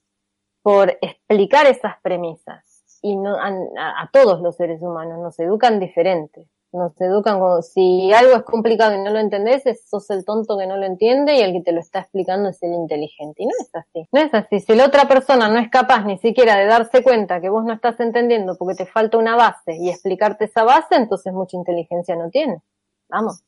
[0.63, 2.65] por explicar esas premisas.
[3.03, 6.47] Y no, a, todos los seres humanos nos educan diferente.
[6.73, 10.69] Nos educan como si algo es complicado y no lo entendés, sos el tonto que
[10.69, 13.43] no lo entiende y el que te lo está explicando es el inteligente.
[13.43, 14.09] Y no es así.
[14.13, 14.61] No es así.
[14.61, 17.73] Si la otra persona no es capaz ni siquiera de darse cuenta que vos no
[17.73, 22.31] estás entendiendo porque te falta una base y explicarte esa base, entonces mucha inteligencia no
[22.31, 22.63] tiene.
[23.09, 23.43] Vamos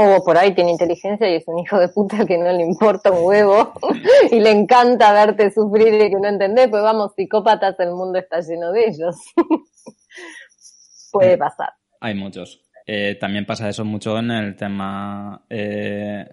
[0.00, 3.10] o por ahí tiene inteligencia y es un hijo de puta que no le importa
[3.10, 3.72] un huevo
[4.30, 8.40] y le encanta verte sufrir y que no entendés, pues vamos, psicópatas, el mundo está
[8.40, 9.16] lleno de ellos.
[11.12, 11.40] Puede mm.
[11.40, 11.70] pasar.
[12.00, 12.62] Hay muchos.
[12.86, 16.28] Eh, también pasa eso mucho en el tema eh,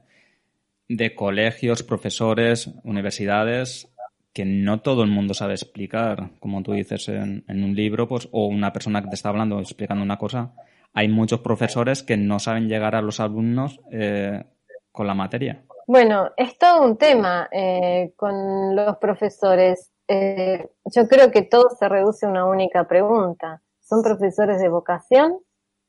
[0.87, 3.91] de colegios, profesores, universidades,
[4.31, 8.29] que no todo el mundo sabe explicar, como tú dices en, en un libro, pues,
[8.31, 10.53] o una persona que te está hablando explicando una cosa,
[10.95, 14.45] hay muchos profesores que no saben llegar a los alumnos eh,
[14.91, 15.61] con la materia.
[15.87, 19.91] Bueno, es todo un tema eh, con los profesores.
[20.07, 23.61] Eh, yo creo que todo se reduce a una única pregunta.
[23.81, 25.37] ¿Son profesores de vocación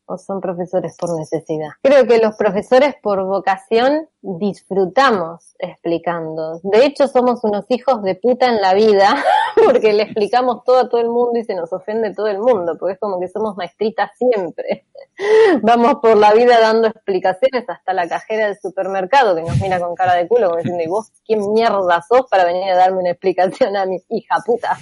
[0.06, 1.70] o son profesores por necesidad?
[1.82, 6.60] Creo que los profesores por vocación disfrutamos explicando.
[6.62, 9.14] De hecho, somos unos hijos de puta en la vida
[9.64, 12.76] porque le explicamos todo a todo el mundo y se nos ofende todo el mundo,
[12.78, 14.86] porque es como que somos maestritas siempre.
[15.62, 19.94] Vamos por la vida dando explicaciones hasta la cajera del supermercado que nos mira con
[19.94, 23.10] cara de culo como diciendo, ¿y vos quién mierda sos para venir a darme una
[23.10, 24.78] explicación a mi hija puta?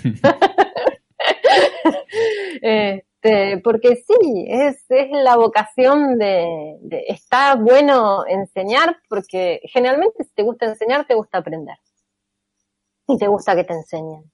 [3.24, 6.76] este, porque sí, es, es la vocación de,
[7.08, 11.76] está bueno enseñar porque generalmente si te gusta enseñar, te gusta aprender.
[13.08, 14.30] Y te gusta que te enseñen.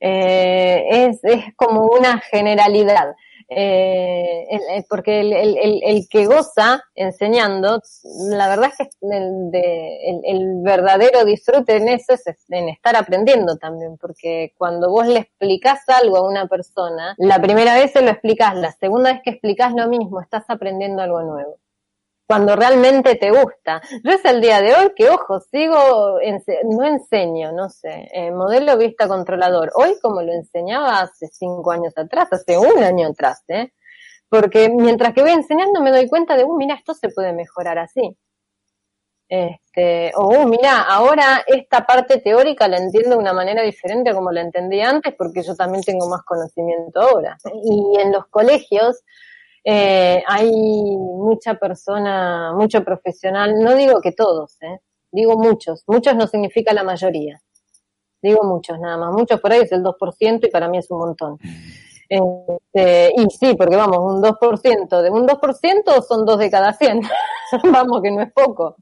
[0.00, 3.14] Eh, es, es como una generalidad.
[3.56, 7.80] Eh, el, porque el, el, el, que goza enseñando,
[8.30, 13.96] la verdad es que el, de, verdadero disfrute en eso es en estar aprendiendo también,
[13.98, 18.56] porque cuando vos le explicás algo a una persona, la primera vez se lo explicás,
[18.56, 21.61] la segunda vez que explicás lo mismo, estás aprendiendo algo nuevo
[22.32, 23.82] cuando realmente te gusta.
[24.02, 26.18] Yo es el día de hoy que, ojo, sigo,
[26.64, 29.70] no enseño, no sé, eh, modelo vista controlador.
[29.74, 33.74] Hoy como lo enseñaba hace cinco años atrás, hace un año atrás, ¿eh?
[34.30, 37.78] Porque mientras que voy enseñando me doy cuenta de, uh, mira, esto se puede mejorar
[37.78, 38.16] así.
[39.28, 44.14] Este, o, uh, mira, ahora esta parte teórica la entiendo de una manera diferente a
[44.14, 47.36] como la entendí antes porque yo también tengo más conocimiento ahora.
[47.62, 49.02] Y en los colegios,
[49.64, 54.80] eh, hay mucha persona, mucho profesional, no digo que todos, eh,
[55.12, 57.40] digo muchos, muchos no significa la mayoría,
[58.20, 60.98] digo muchos nada más, muchos por ahí es el 2% y para mí es un
[60.98, 61.38] montón.
[62.08, 67.00] Este, y sí, porque vamos, un 2%, de un 2% son dos de cada 100,
[67.72, 68.76] vamos que no es poco.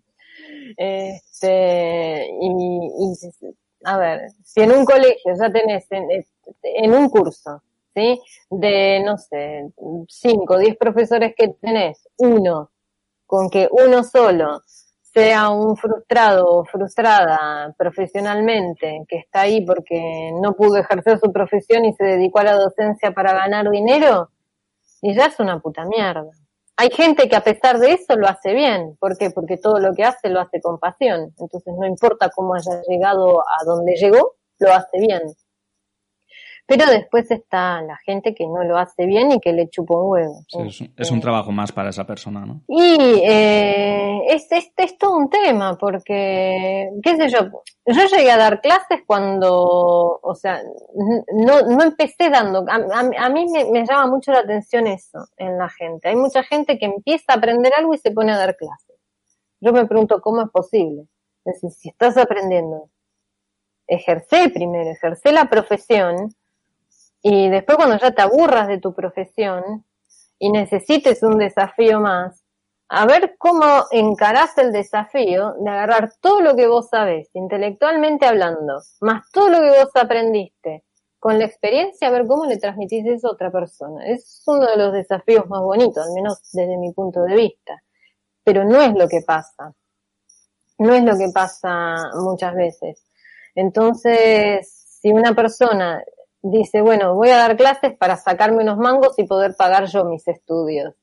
[0.77, 3.13] Este, y, y,
[3.85, 6.09] a ver, si en un colegio ya tenés en,
[6.63, 7.63] en un curso
[7.95, 8.21] ¿sí?
[8.51, 9.71] De, no sé,
[10.09, 12.71] cinco, diez profesores que tenés, uno,
[13.27, 14.61] con que uno solo
[15.03, 21.85] sea un frustrado o frustrada profesionalmente, que está ahí porque no pudo ejercer su profesión
[21.85, 24.31] y se dedicó a la docencia para ganar dinero,
[25.03, 26.31] y ya es una puta mierda.
[26.77, 28.97] Hay gente que a pesar de eso lo hace bien.
[28.99, 29.31] ¿Por qué?
[29.31, 31.35] Porque todo lo que hace lo hace con pasión.
[31.39, 35.21] Entonces no importa cómo haya llegado a donde llegó, lo hace bien.
[36.71, 40.09] Pero después está la gente que no lo hace bien y que le chupa un
[40.09, 40.45] huevo.
[40.97, 42.61] es, un, trabajo más para esa persona, ¿no?
[42.69, 42.95] Y
[43.25, 47.39] eh, es, es, es, todo un tema, porque, qué sé yo,
[47.87, 50.63] yo llegué a dar clases cuando, o sea,
[51.35, 55.69] no, no empecé dando, a, mí me, me, llama mucho la atención eso en la
[55.71, 56.09] gente.
[56.09, 58.95] Hay mucha gente que empieza a aprender algo y se pone a dar clases.
[59.61, 61.09] Yo me pregunto cómo es posible.
[61.45, 62.91] Es decir, si estás aprendiendo,
[63.89, 66.33] ejercé primero, ejercé la profesión,
[67.23, 69.85] y después cuando ya te aburras de tu profesión
[70.39, 72.43] y necesites un desafío más,
[72.89, 78.81] a ver cómo encarás el desafío de agarrar todo lo que vos sabés, intelectualmente hablando,
[79.01, 80.85] más todo lo que vos aprendiste,
[81.21, 84.07] con la experiencia, a ver cómo le transmitís eso a otra persona.
[84.07, 87.83] Es uno de los desafíos más bonitos, al menos desde mi punto de vista.
[88.43, 89.75] Pero no es lo que pasa.
[90.79, 93.05] No es lo que pasa muchas veces.
[93.55, 96.03] Entonces, si una persona
[96.43, 100.27] dice, bueno, voy a dar clases para sacarme unos mangos y poder pagar yo mis
[100.27, 100.95] estudios.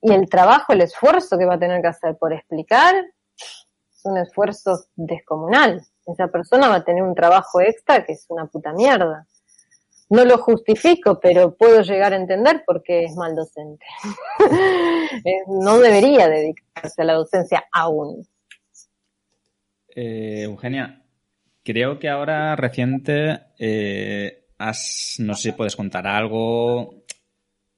[0.00, 2.94] Y el trabajo, el esfuerzo que va a tener que hacer por explicar,
[3.36, 5.82] es un esfuerzo descomunal.
[6.06, 9.26] Esa persona va a tener un trabajo extra que es una puta mierda.
[10.08, 13.84] No lo justifico, pero puedo llegar a entender por qué es mal docente.
[15.48, 18.24] no debería dedicarse a la docencia aún.
[19.88, 21.02] Eh, Eugenia,
[21.66, 27.02] Creo que ahora reciente eh, has, no sé si puedes contar algo,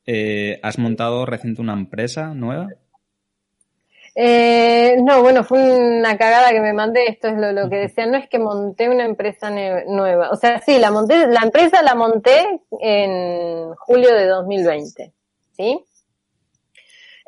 [0.04, 2.68] eh, has montado reciente una empresa nueva.
[4.14, 8.18] Eh, no, bueno, fue una cagada que me mandé, esto es lo, que decía, no
[8.18, 12.60] es que monté una empresa nueva, o sea, sí, la monté, la empresa la monté
[12.82, 15.14] en julio de 2020,
[15.52, 15.82] ¿sí?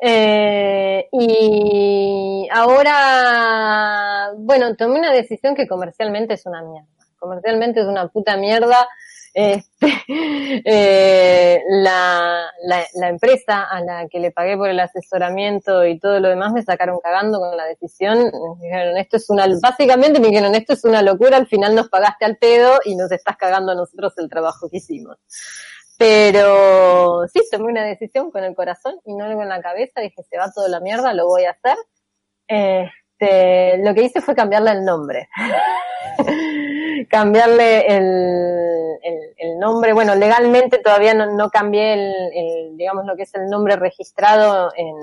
[0.03, 6.87] Eh, y ahora, bueno, tomé una decisión que comercialmente es una mierda.
[7.19, 8.87] Comercialmente es una puta mierda.
[9.33, 9.87] Este,
[10.65, 16.19] eh, la, la, la, empresa a la que le pagué por el asesoramiento y todo
[16.19, 18.31] lo demás me sacaron cagando con la decisión.
[18.59, 21.89] Me dijeron, esto es una, básicamente me dijeron, esto es una locura, al final nos
[21.89, 25.17] pagaste al pedo y nos estás cagando a nosotros el trabajo que hicimos.
[26.01, 30.01] Pero sí, tomé una decisión con el corazón y no con la cabeza.
[30.01, 31.77] Dije, se va toda la mierda, lo voy a hacer.
[32.47, 35.29] Este, lo que hice fue cambiarle el nombre.
[37.09, 38.97] cambiarle el,
[39.37, 39.93] el, nombre.
[39.93, 44.95] Bueno, legalmente todavía no, no cambié el, digamos, lo que es el nombre registrado en,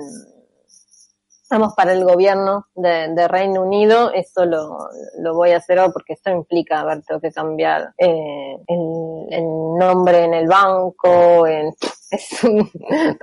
[1.51, 4.77] Estamos para el gobierno de, Reino Unido, eso lo,
[5.17, 9.43] lo, voy a hacer hoy porque esto implica, a ver, tengo que cambiar eh, el,
[9.79, 11.73] nombre en el banco, en,
[12.11, 12.43] es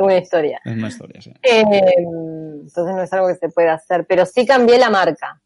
[0.00, 0.60] una historia.
[0.64, 1.32] Es una historia, sí.
[1.40, 5.40] Eh, entonces no es algo que se pueda hacer, pero sí cambié la marca.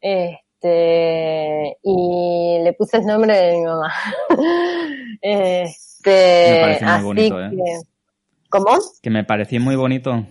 [0.00, 3.94] Este, y le puse el nombre de mi mamá.
[5.22, 7.52] este, me pareció muy bonito, ¿eh?
[8.48, 8.78] ¿Cómo?
[9.00, 10.26] Que me pareció muy bonito.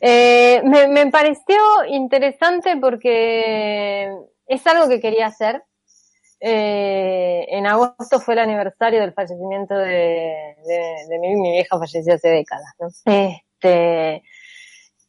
[0.00, 1.56] Eh, me, pareció
[1.88, 4.10] interesante porque
[4.46, 5.62] es algo que quería hacer.
[6.40, 10.54] Eh, en agosto fue el aniversario del fallecimiento de,
[11.20, 12.88] mi, mi, vieja falleció hace décadas, ¿no?
[13.06, 14.22] Este,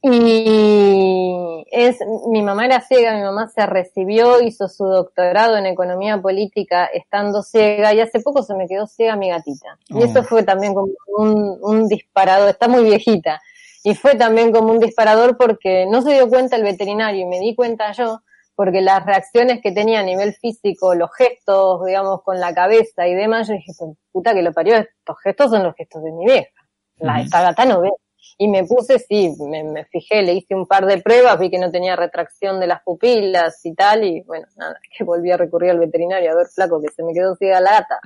[0.02, 1.98] y es,
[2.30, 7.42] mi mamá era ciega, mi mamá se recibió, hizo su doctorado en economía política estando
[7.42, 9.78] ciega y hace poco se me quedó ciega mi gatita.
[9.88, 10.24] Y eso oh.
[10.24, 13.42] fue también como un, un disparado, está muy viejita
[13.86, 17.40] y fue también como un disparador porque no se dio cuenta el veterinario y me
[17.40, 18.24] di cuenta yo
[18.56, 23.14] porque las reacciones que tenía a nivel físico, los gestos, digamos, con la cabeza y
[23.14, 23.74] demás, yo dije,
[24.12, 26.50] puta que lo parió, estos gestos son los gestos de mi vieja.
[26.98, 27.92] La, Esta gata no ve.
[28.40, 31.60] Y me puse, sí, me, me, fijé, le hice un par de pruebas, vi que
[31.60, 35.70] no tenía retracción de las pupilas y tal, y bueno, nada, que volví a recurrir
[35.70, 38.00] al veterinario a ver flaco que se me quedó ciega la gata.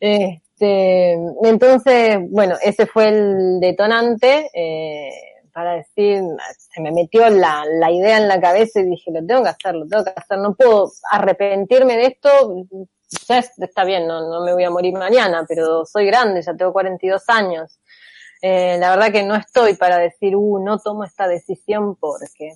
[0.00, 5.10] Eh, este, entonces, bueno, ese fue el detonante eh,
[5.52, 6.22] para decir,
[6.56, 9.86] se me metió la, idea en la cabeza y dije, lo tengo que hacer, lo
[9.86, 12.54] tengo que hacer, no puedo arrepentirme de esto,
[13.26, 16.72] ya está bien, no, no me voy a morir mañana, pero soy grande, ya tengo
[16.72, 17.78] 42 años.
[18.42, 22.52] Eh, la verdad que no estoy para decir, uh, no tomo esta decisión porque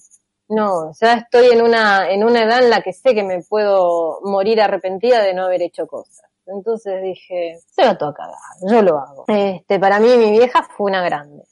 [0.48, 4.20] no, ya estoy en una, en una edad en la que sé que me puedo
[4.22, 6.33] morir arrepentida de no haber hecho cosas.
[6.46, 8.34] Entonces dije, se va todo a cagar,
[8.70, 9.24] yo lo hago.
[9.28, 11.44] Este, para mí mi vieja fue una grande.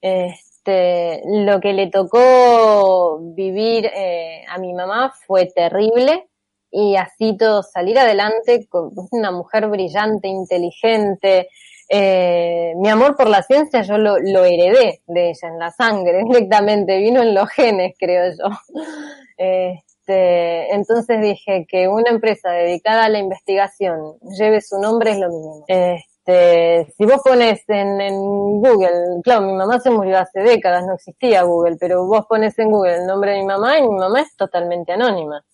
[0.00, 6.28] Este, lo que le tocó vivir eh, a mi mamá fue terrible
[6.70, 11.48] y así todo salir adelante con una mujer brillante, inteligente.
[11.88, 16.22] Eh, mi amor por la ciencia yo lo, lo heredé de ella en la sangre
[16.28, 18.48] directamente, vino en los genes creo yo.
[19.38, 25.18] Eh, este, entonces dije que una empresa dedicada a la investigación lleve su nombre es
[25.18, 25.64] lo mínimo.
[25.68, 30.94] Este, si vos pones en, en, Google, claro, mi mamá se murió hace décadas, no
[30.94, 34.22] existía Google, pero vos pones en Google el nombre de mi mamá y mi mamá
[34.22, 35.44] es totalmente anónima.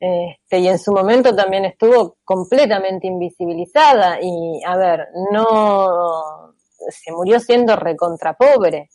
[0.00, 6.54] Este, y en su momento también estuvo completamente invisibilizada y, a ver, no,
[6.88, 8.88] se murió siendo recontra pobre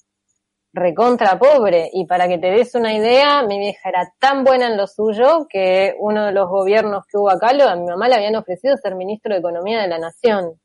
[0.73, 1.89] recontra pobre.
[1.93, 5.47] Y para que te des una idea, mi vieja era tan buena en lo suyo
[5.49, 8.95] que uno de los gobiernos que hubo acá, a mi mamá le habían ofrecido ser
[8.95, 10.59] ministro de Economía de la Nación.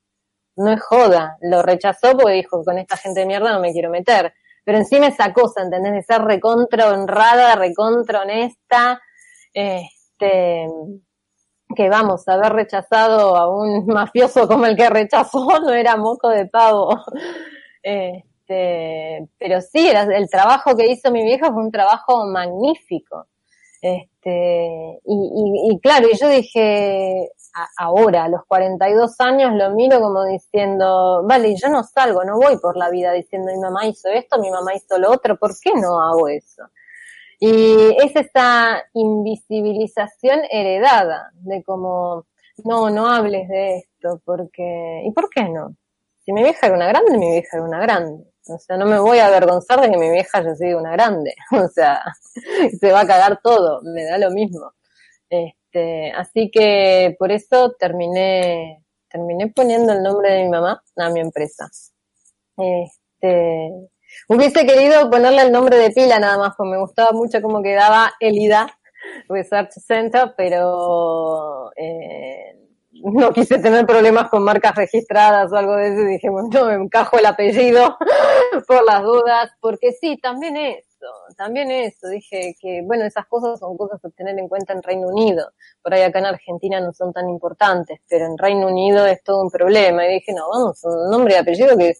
[0.56, 1.36] No es joda.
[1.40, 4.32] Lo rechazó porque dijo, con esta gente de mierda no me quiero meter.
[4.64, 5.92] Pero encima esa cosa, ¿entendés?
[5.92, 9.00] De ser recontra honrada, recontra honesta,
[9.52, 10.66] este,
[11.74, 16.46] que vamos, haber rechazado a un mafioso como el que rechazó no era moco de
[16.46, 16.88] pavo.
[17.86, 23.26] Eh, este, pero sí, el trabajo que hizo mi vieja fue un trabajo magnífico.
[23.80, 27.30] Este, y, y, claro, y yo dije,
[27.76, 32.58] ahora, a los 42 años, lo miro como diciendo, vale, yo no salgo, no voy
[32.58, 35.72] por la vida diciendo mi mamá hizo esto, mi mamá hizo lo otro, ¿por qué
[35.74, 36.62] no hago eso?
[37.40, 42.26] Y es esta invisibilización heredada de como,
[42.64, 45.76] no, no hables de esto, porque, ¿y por qué no?
[46.24, 48.33] Si mi vieja era una grande, mi vieja era una grande.
[48.46, 51.34] O sea, no me voy a avergonzar de que mi vieja haya sido una grande.
[51.52, 52.02] O sea,
[52.80, 54.72] se va a cagar todo, me da lo mismo.
[55.30, 61.20] Este, así que por eso terminé, terminé poniendo el nombre de mi mamá a mi
[61.20, 61.68] empresa.
[62.56, 63.70] Este,
[64.28, 68.12] hubiese querido ponerle el nombre de pila nada más, porque me gustaba mucho cómo quedaba
[68.20, 68.78] Elida
[69.28, 72.63] Research Center, pero eh,
[73.12, 76.64] no quise tener problemas con marcas registradas o algo de eso, y dije, bueno, no,
[76.66, 77.96] me encajo el apellido
[78.66, 83.76] por las dudas, porque sí, también eso, también eso, dije que, bueno, esas cosas son
[83.76, 85.50] cosas a tener en cuenta en Reino Unido,
[85.82, 89.42] por ahí acá en Argentina no son tan importantes, pero en Reino Unido es todo
[89.42, 91.94] un problema, y dije, no, vamos, un nombre y apellido que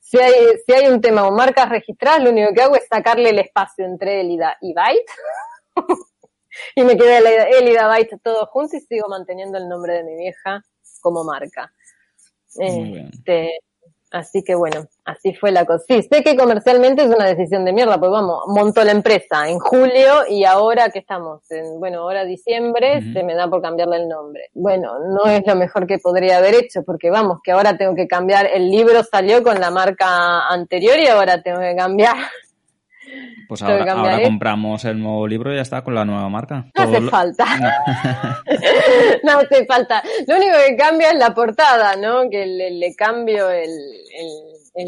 [0.00, 0.32] si hay,
[0.66, 3.84] si hay un tema o marcas registradas, lo único que hago es sacarle el espacio
[3.84, 5.12] entre Elida y Byte
[6.74, 7.18] y me quedé
[7.58, 10.62] Elida Byte todo junto y sigo manteniendo el nombre de mi vieja
[11.00, 11.72] como marca.
[12.56, 13.60] Este,
[14.10, 15.84] así que bueno, así fue la cosa.
[15.86, 19.58] Sí, sé que comercialmente es una decisión de mierda, pues vamos, montó la empresa en
[19.58, 24.08] julio y ahora que estamos, en, bueno, ahora diciembre, se me da por cambiarle el
[24.08, 24.50] nombre.
[24.54, 28.08] Bueno, no es lo mejor que podría haber hecho, porque vamos, que ahora tengo que
[28.08, 32.16] cambiar, el libro salió con la marca anterior y ahora tengo que cambiar
[33.48, 36.70] pues ahora, compramos el nuevo libro y ya está con la nueva marca.
[36.76, 37.44] No hace falta.
[39.22, 39.38] No.
[39.38, 40.02] hace falta.
[40.26, 42.30] Lo único que cambia es la portada, ¿no?
[42.30, 43.70] Que le, cambio el,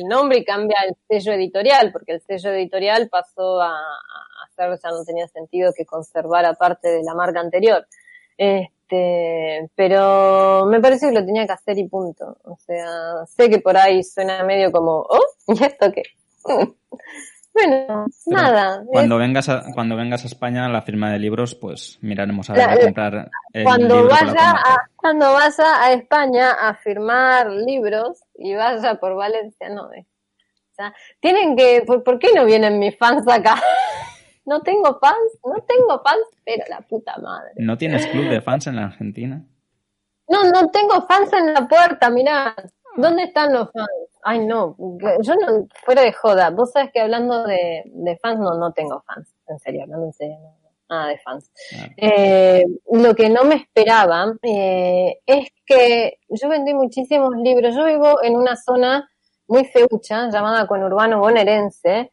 [0.08, 3.76] nombre y cambia el sello editorial, porque el sello editorial pasó a,
[4.46, 7.86] hacer, ya no tenía sentido que conservara parte de la marca anterior.
[8.36, 12.38] Este, pero me parece que lo tenía que hacer y punto.
[12.44, 16.02] O sea, sé que por ahí suena medio como, oh, ¿y esto qué?
[17.54, 18.82] Bueno, nada.
[18.86, 22.54] Cuando vengas a, cuando vengas a España a la firma de libros, pues miraremos a
[22.54, 28.54] ver a comprar el cuando vaya a, cuando vas a, España a firmar libros y
[28.54, 30.06] vaya por Valencia, no eh.
[30.70, 33.60] O sea, tienen que, ¿por, qué no vienen mis fans acá?
[34.46, 37.52] no tengo fans, no tengo fans, pero la puta madre.
[37.56, 39.44] ¿No tienes club de fans en la Argentina?
[40.28, 42.54] No, no tengo fans en la puerta, mirá.
[42.96, 43.88] ¿Dónde están los fans?
[44.24, 44.76] Ay, no,
[45.20, 49.34] yo no, fuera de joda, vos sabes que hablando de, fans, no, no tengo fans,
[49.48, 50.38] en serio, hablando en serio,
[50.88, 51.50] nada de fans.
[51.96, 58.22] Eh, lo que no me esperaba eh, es que yo vendí muchísimos libros, yo vivo
[58.22, 59.10] en una zona
[59.48, 62.12] muy feucha llamada conurbano bonaerense,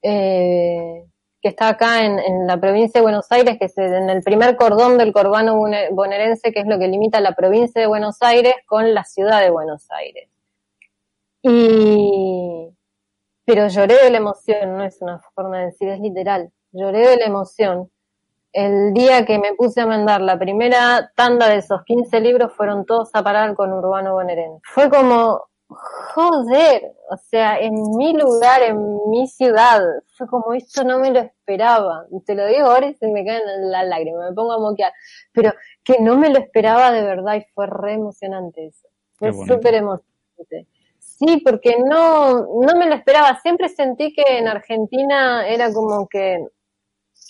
[0.00, 1.04] eh,
[1.42, 4.96] que está acá en, la provincia de Buenos Aires, que es en el primer cordón
[4.96, 5.54] del corbano
[5.90, 9.50] bonaerense, que es lo que limita la provincia de Buenos Aires con la ciudad de
[9.50, 10.31] Buenos Aires.
[11.42, 12.70] Y,
[13.44, 16.52] pero lloré de la emoción, no es una forma de decir, es literal.
[16.72, 17.90] Lloré de la emoción.
[18.52, 22.84] El día que me puse a mandar la primera tanda de esos 15 libros fueron
[22.84, 24.60] todos a parar con Urbano Bonaerense.
[24.64, 29.82] Fue como, joder, o sea, en mi lugar, en mi ciudad,
[30.16, 32.06] fue como esto no me lo esperaba.
[32.26, 34.92] Te lo digo ahora y se me caen las lágrimas, me pongo a moquear.
[35.32, 38.88] Pero que no me lo esperaba de verdad y fue re emocionante eso.
[39.14, 40.68] Fue súper emocionante.
[41.24, 43.38] Sí, porque no, no me lo esperaba.
[43.40, 46.44] Siempre sentí que en Argentina era como que,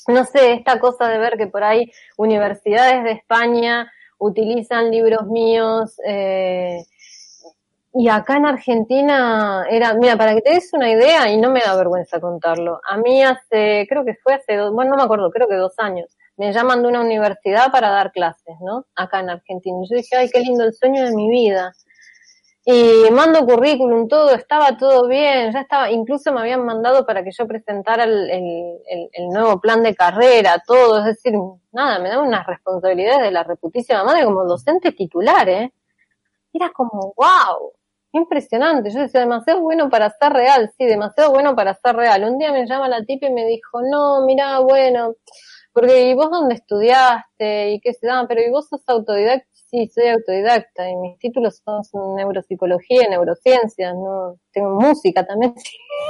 [0.09, 5.97] no sé, esta cosa de ver que por ahí universidades de España utilizan libros míos,
[6.07, 6.79] eh,
[7.95, 11.61] y acá en Argentina era, mira, para que te des una idea, y no me
[11.61, 15.31] da vergüenza contarlo, a mí hace, creo que fue hace dos, bueno, no me acuerdo,
[15.31, 18.87] creo que dos años, me llaman de una universidad para dar clases, ¿no?
[18.95, 19.77] Acá en Argentina.
[19.83, 21.73] Y yo dije, ay, qué lindo el sueño de mi vida.
[22.65, 27.33] Y mando currículum, todo, estaba todo bien, ya estaba, incluso me habían mandado para que
[27.37, 31.35] yo presentara el, el, nuevo plan de carrera, todo, es decir,
[31.73, 35.73] nada, me daban unas responsabilidades de la reputísima madre como docente titular, ¿eh?
[36.53, 37.73] Era como, wow,
[38.13, 42.25] impresionante, yo decía, demasiado bueno para ser real, sí, demasiado bueno para ser real.
[42.25, 45.15] Un día me llama la tipa y me dijo, no, mira, bueno,
[45.73, 47.73] porque ¿y vos dónde estudiaste?
[47.73, 49.52] Y qué se llama, pero ¿y vos sos autodidacta?
[49.73, 55.55] Sí, soy autodidacta y mis títulos son neuropsicología y neurociencias, no tengo música también.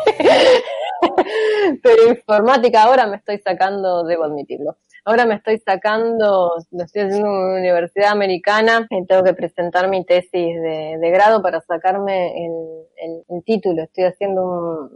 [1.82, 4.78] Pero informática ahora me estoy sacando, debo admitirlo.
[5.04, 9.88] Ahora me estoy sacando, lo estoy haciendo en una universidad americana y tengo que presentar
[9.88, 13.84] mi tesis de, grado para sacarme el, título.
[13.84, 14.90] Estoy haciendo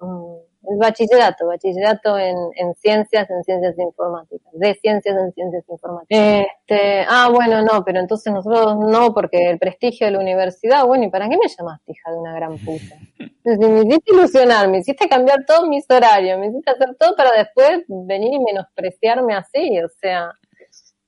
[0.00, 0.27] un
[0.62, 6.18] el bachillerato, bachillerato en, en ciencias, en ciencias informáticas, de ciencias en ciencias informáticas.
[6.18, 11.04] Este, ah, bueno, no, pero entonces nosotros no, porque el prestigio de la universidad, bueno,
[11.04, 12.96] ¿y para qué me llamaste hija de una gran puta?
[13.44, 17.84] me hiciste ilusionar, me hiciste cambiar todos mis horarios, me hiciste hacer todo para después
[17.88, 20.32] venir y menospreciarme así, o sea,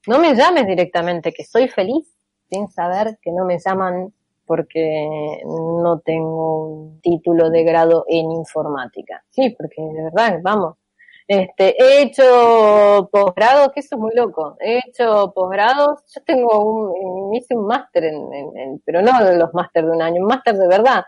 [0.07, 2.09] no me llames directamente, que soy feliz
[2.49, 4.13] sin saber que no me llaman
[4.51, 9.23] porque no tengo un título de grado en informática.
[9.31, 10.75] Sí, porque de verdad, vamos.
[11.29, 14.57] Este, he hecho posgrados, que eso es muy loco.
[14.59, 19.85] He hecho posgrados, yo tengo un, hice un máster en, en, pero no los máster
[19.85, 21.05] de un año, un máster de verdad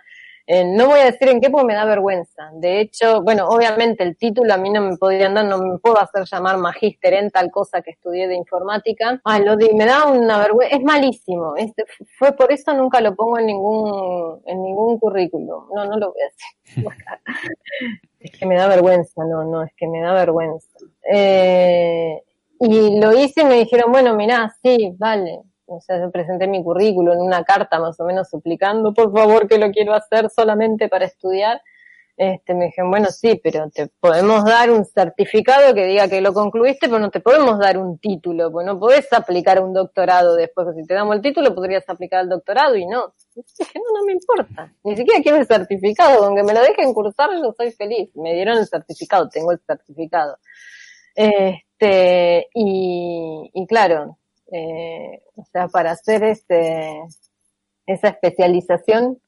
[0.47, 2.51] eh, no voy a decir en qué porque me da vergüenza.
[2.55, 6.01] De hecho, bueno, obviamente el título a mí no me podrían dar, no me puedo
[6.01, 9.21] hacer llamar magíster en tal cosa que estudié de informática.
[9.25, 11.57] Ah, lo de, me da una vergüenza, es malísimo.
[11.57, 11.85] Este,
[12.19, 15.69] fue por eso nunca lo pongo en ningún, en ningún currículum.
[15.75, 17.21] No, no lo voy a hacer.
[18.21, 20.69] es que me da vergüenza, no, no, es que me da vergüenza.
[21.13, 22.23] Eh,
[22.61, 25.41] y lo hice y me dijeron, bueno, mirá, sí, vale,
[25.77, 29.49] o sea, yo presenté mi currículum en una carta más o menos suplicando, por favor,
[29.49, 31.61] que lo quiero hacer solamente para estudiar.
[32.15, 36.35] Este, me dijeron, bueno, sí, pero te podemos dar un certificado que diga que lo
[36.35, 40.69] concluiste, pero no te podemos dar un título, pues no podés aplicar un doctorado después,
[40.77, 43.15] si te damos el título podrías aplicar el doctorado y no.
[43.35, 47.31] dije, no, no me importa, ni siquiera quiero el certificado, aunque me lo dejen cursar,
[47.43, 48.11] yo soy feliz.
[48.15, 50.37] Me dieron el certificado, tengo el certificado.
[51.15, 54.19] Este, y, y claro,
[54.53, 57.03] eh, o sea, para hacer este,
[57.87, 59.19] esa especialización,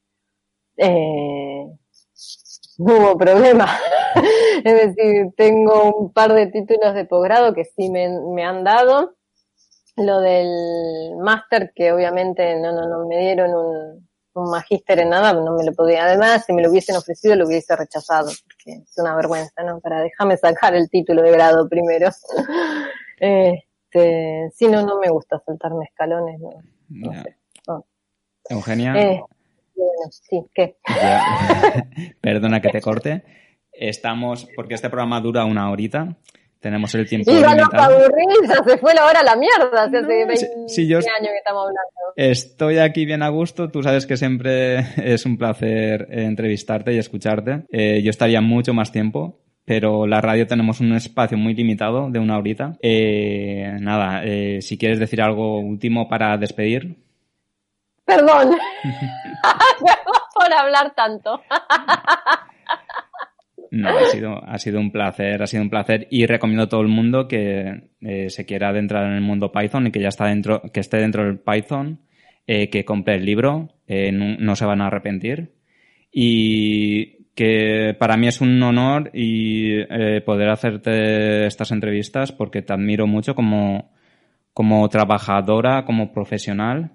[0.77, 1.67] eh,
[2.79, 3.79] hubo problema.
[4.65, 9.15] es decir, tengo un par de títulos de posgrado que sí me, me han dado.
[9.97, 15.33] Lo del máster, que obviamente no, no, no me dieron un, un magíster en nada,
[15.33, 16.05] no me lo podía.
[16.05, 19.81] Además, si me lo hubiesen ofrecido, lo hubiese rechazado, porque es una vergüenza, ¿no?
[19.81, 22.11] Para déjame sacar el título de grado primero.
[23.95, 26.51] este, si no, no me gusta saltarme escalones, no,
[26.89, 27.37] no sé.
[28.51, 28.95] Eugenia.
[28.95, 29.23] Eh,
[29.75, 30.77] bueno, sí, ¿qué?
[32.21, 33.25] Perdona que te corte.
[33.73, 36.17] Estamos, porque este programa dura una horita.
[36.61, 37.97] Tenemos el tiempo y limitado.
[37.97, 39.85] aburrida, se fue la hora a la mierda.
[39.85, 42.13] Hace no, 20 sí, sí, yo años que estamos hablando.
[42.17, 43.71] Estoy aquí bien a gusto.
[43.71, 47.65] Tú sabes que siempre es un placer entrevistarte y escucharte.
[47.71, 52.19] Eh, yo estaría mucho más tiempo, pero la radio tenemos un espacio muy limitado de
[52.19, 52.77] una horita.
[52.83, 56.97] Eh, nada, eh, si quieres decir algo último para despedir.
[58.05, 58.51] Perdón.
[58.51, 58.59] Perdón
[60.35, 61.41] por hablar tanto.
[63.71, 66.81] No, ha sido, ha sido un placer, ha sido un placer y recomiendo a todo
[66.81, 70.27] el mundo que eh, se quiera adentrar en el mundo Python y que ya está
[70.27, 72.01] dentro, que esté dentro del Python,
[72.47, 75.55] eh, que compre el libro, eh, no, no, se van a arrepentir
[76.13, 82.73] y que para mí es un honor y eh, poder hacerte estas entrevistas porque te
[82.73, 83.91] admiro mucho como,
[84.53, 86.93] como trabajadora, como profesional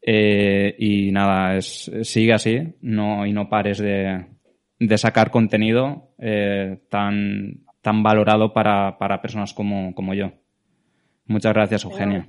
[0.00, 4.26] eh, y nada, es, sigue así no, y no pares de,
[4.78, 10.32] de sacar contenido eh, tan, tan valorado para, para personas como, como yo.
[11.26, 12.26] Muchas gracias, Eugenia.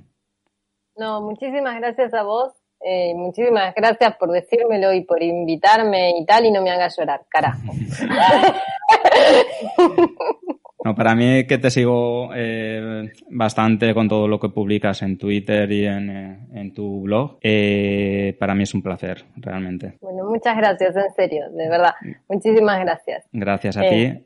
[0.96, 2.52] No, muchísimas gracias a vos.
[2.82, 7.22] Eh, muchísimas gracias por decírmelo y por invitarme y tal, y no me hagas llorar,
[7.28, 7.60] carajo.
[10.82, 15.70] No, para mí que te sigo eh, bastante con todo lo que publicas en Twitter
[15.70, 19.98] y en, eh, en tu blog, eh, para mí es un placer, realmente.
[20.00, 21.92] Bueno, muchas gracias, en serio, de verdad.
[22.28, 23.26] Muchísimas gracias.
[23.30, 24.24] Gracias a ti.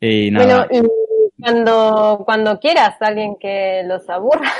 [0.00, 0.66] Y nada.
[0.68, 4.50] Bueno, y cuando, cuando quieras, alguien que los aburra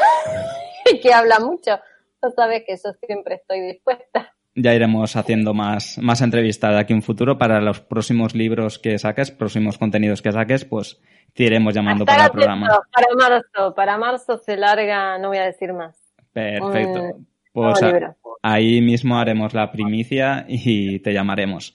[0.93, 1.81] y que habla mucho,
[2.23, 6.93] tú sabes que yo siempre estoy dispuesta ya iremos haciendo más, más entrevistas de aquí
[6.93, 11.01] en futuro para los próximos libros que saques, próximos contenidos que saques, pues
[11.33, 12.67] te iremos llamando Hasta para el programa.
[12.93, 15.97] Para marzo, para marzo se larga, no voy a decir más.
[16.33, 17.19] Perfecto.
[17.53, 21.75] Pues a, ahí mismo haremos la primicia y te llamaremos.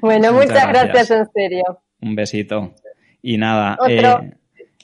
[0.00, 0.92] Bueno, muchas, muchas gracias.
[0.92, 1.10] gracias.
[1.10, 1.62] en serio.
[2.00, 2.74] Un besito.
[3.22, 4.34] Y nada, eh,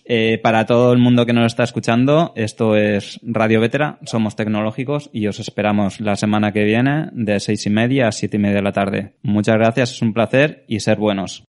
[0.05, 5.11] eh, para todo el mundo que nos está escuchando, esto es Radio Vetera, somos tecnológicos
[5.13, 8.57] y os esperamos la semana que viene de seis y media a siete y media
[8.57, 9.15] de la tarde.
[9.23, 11.45] Muchas gracias, es un placer y ser buenos.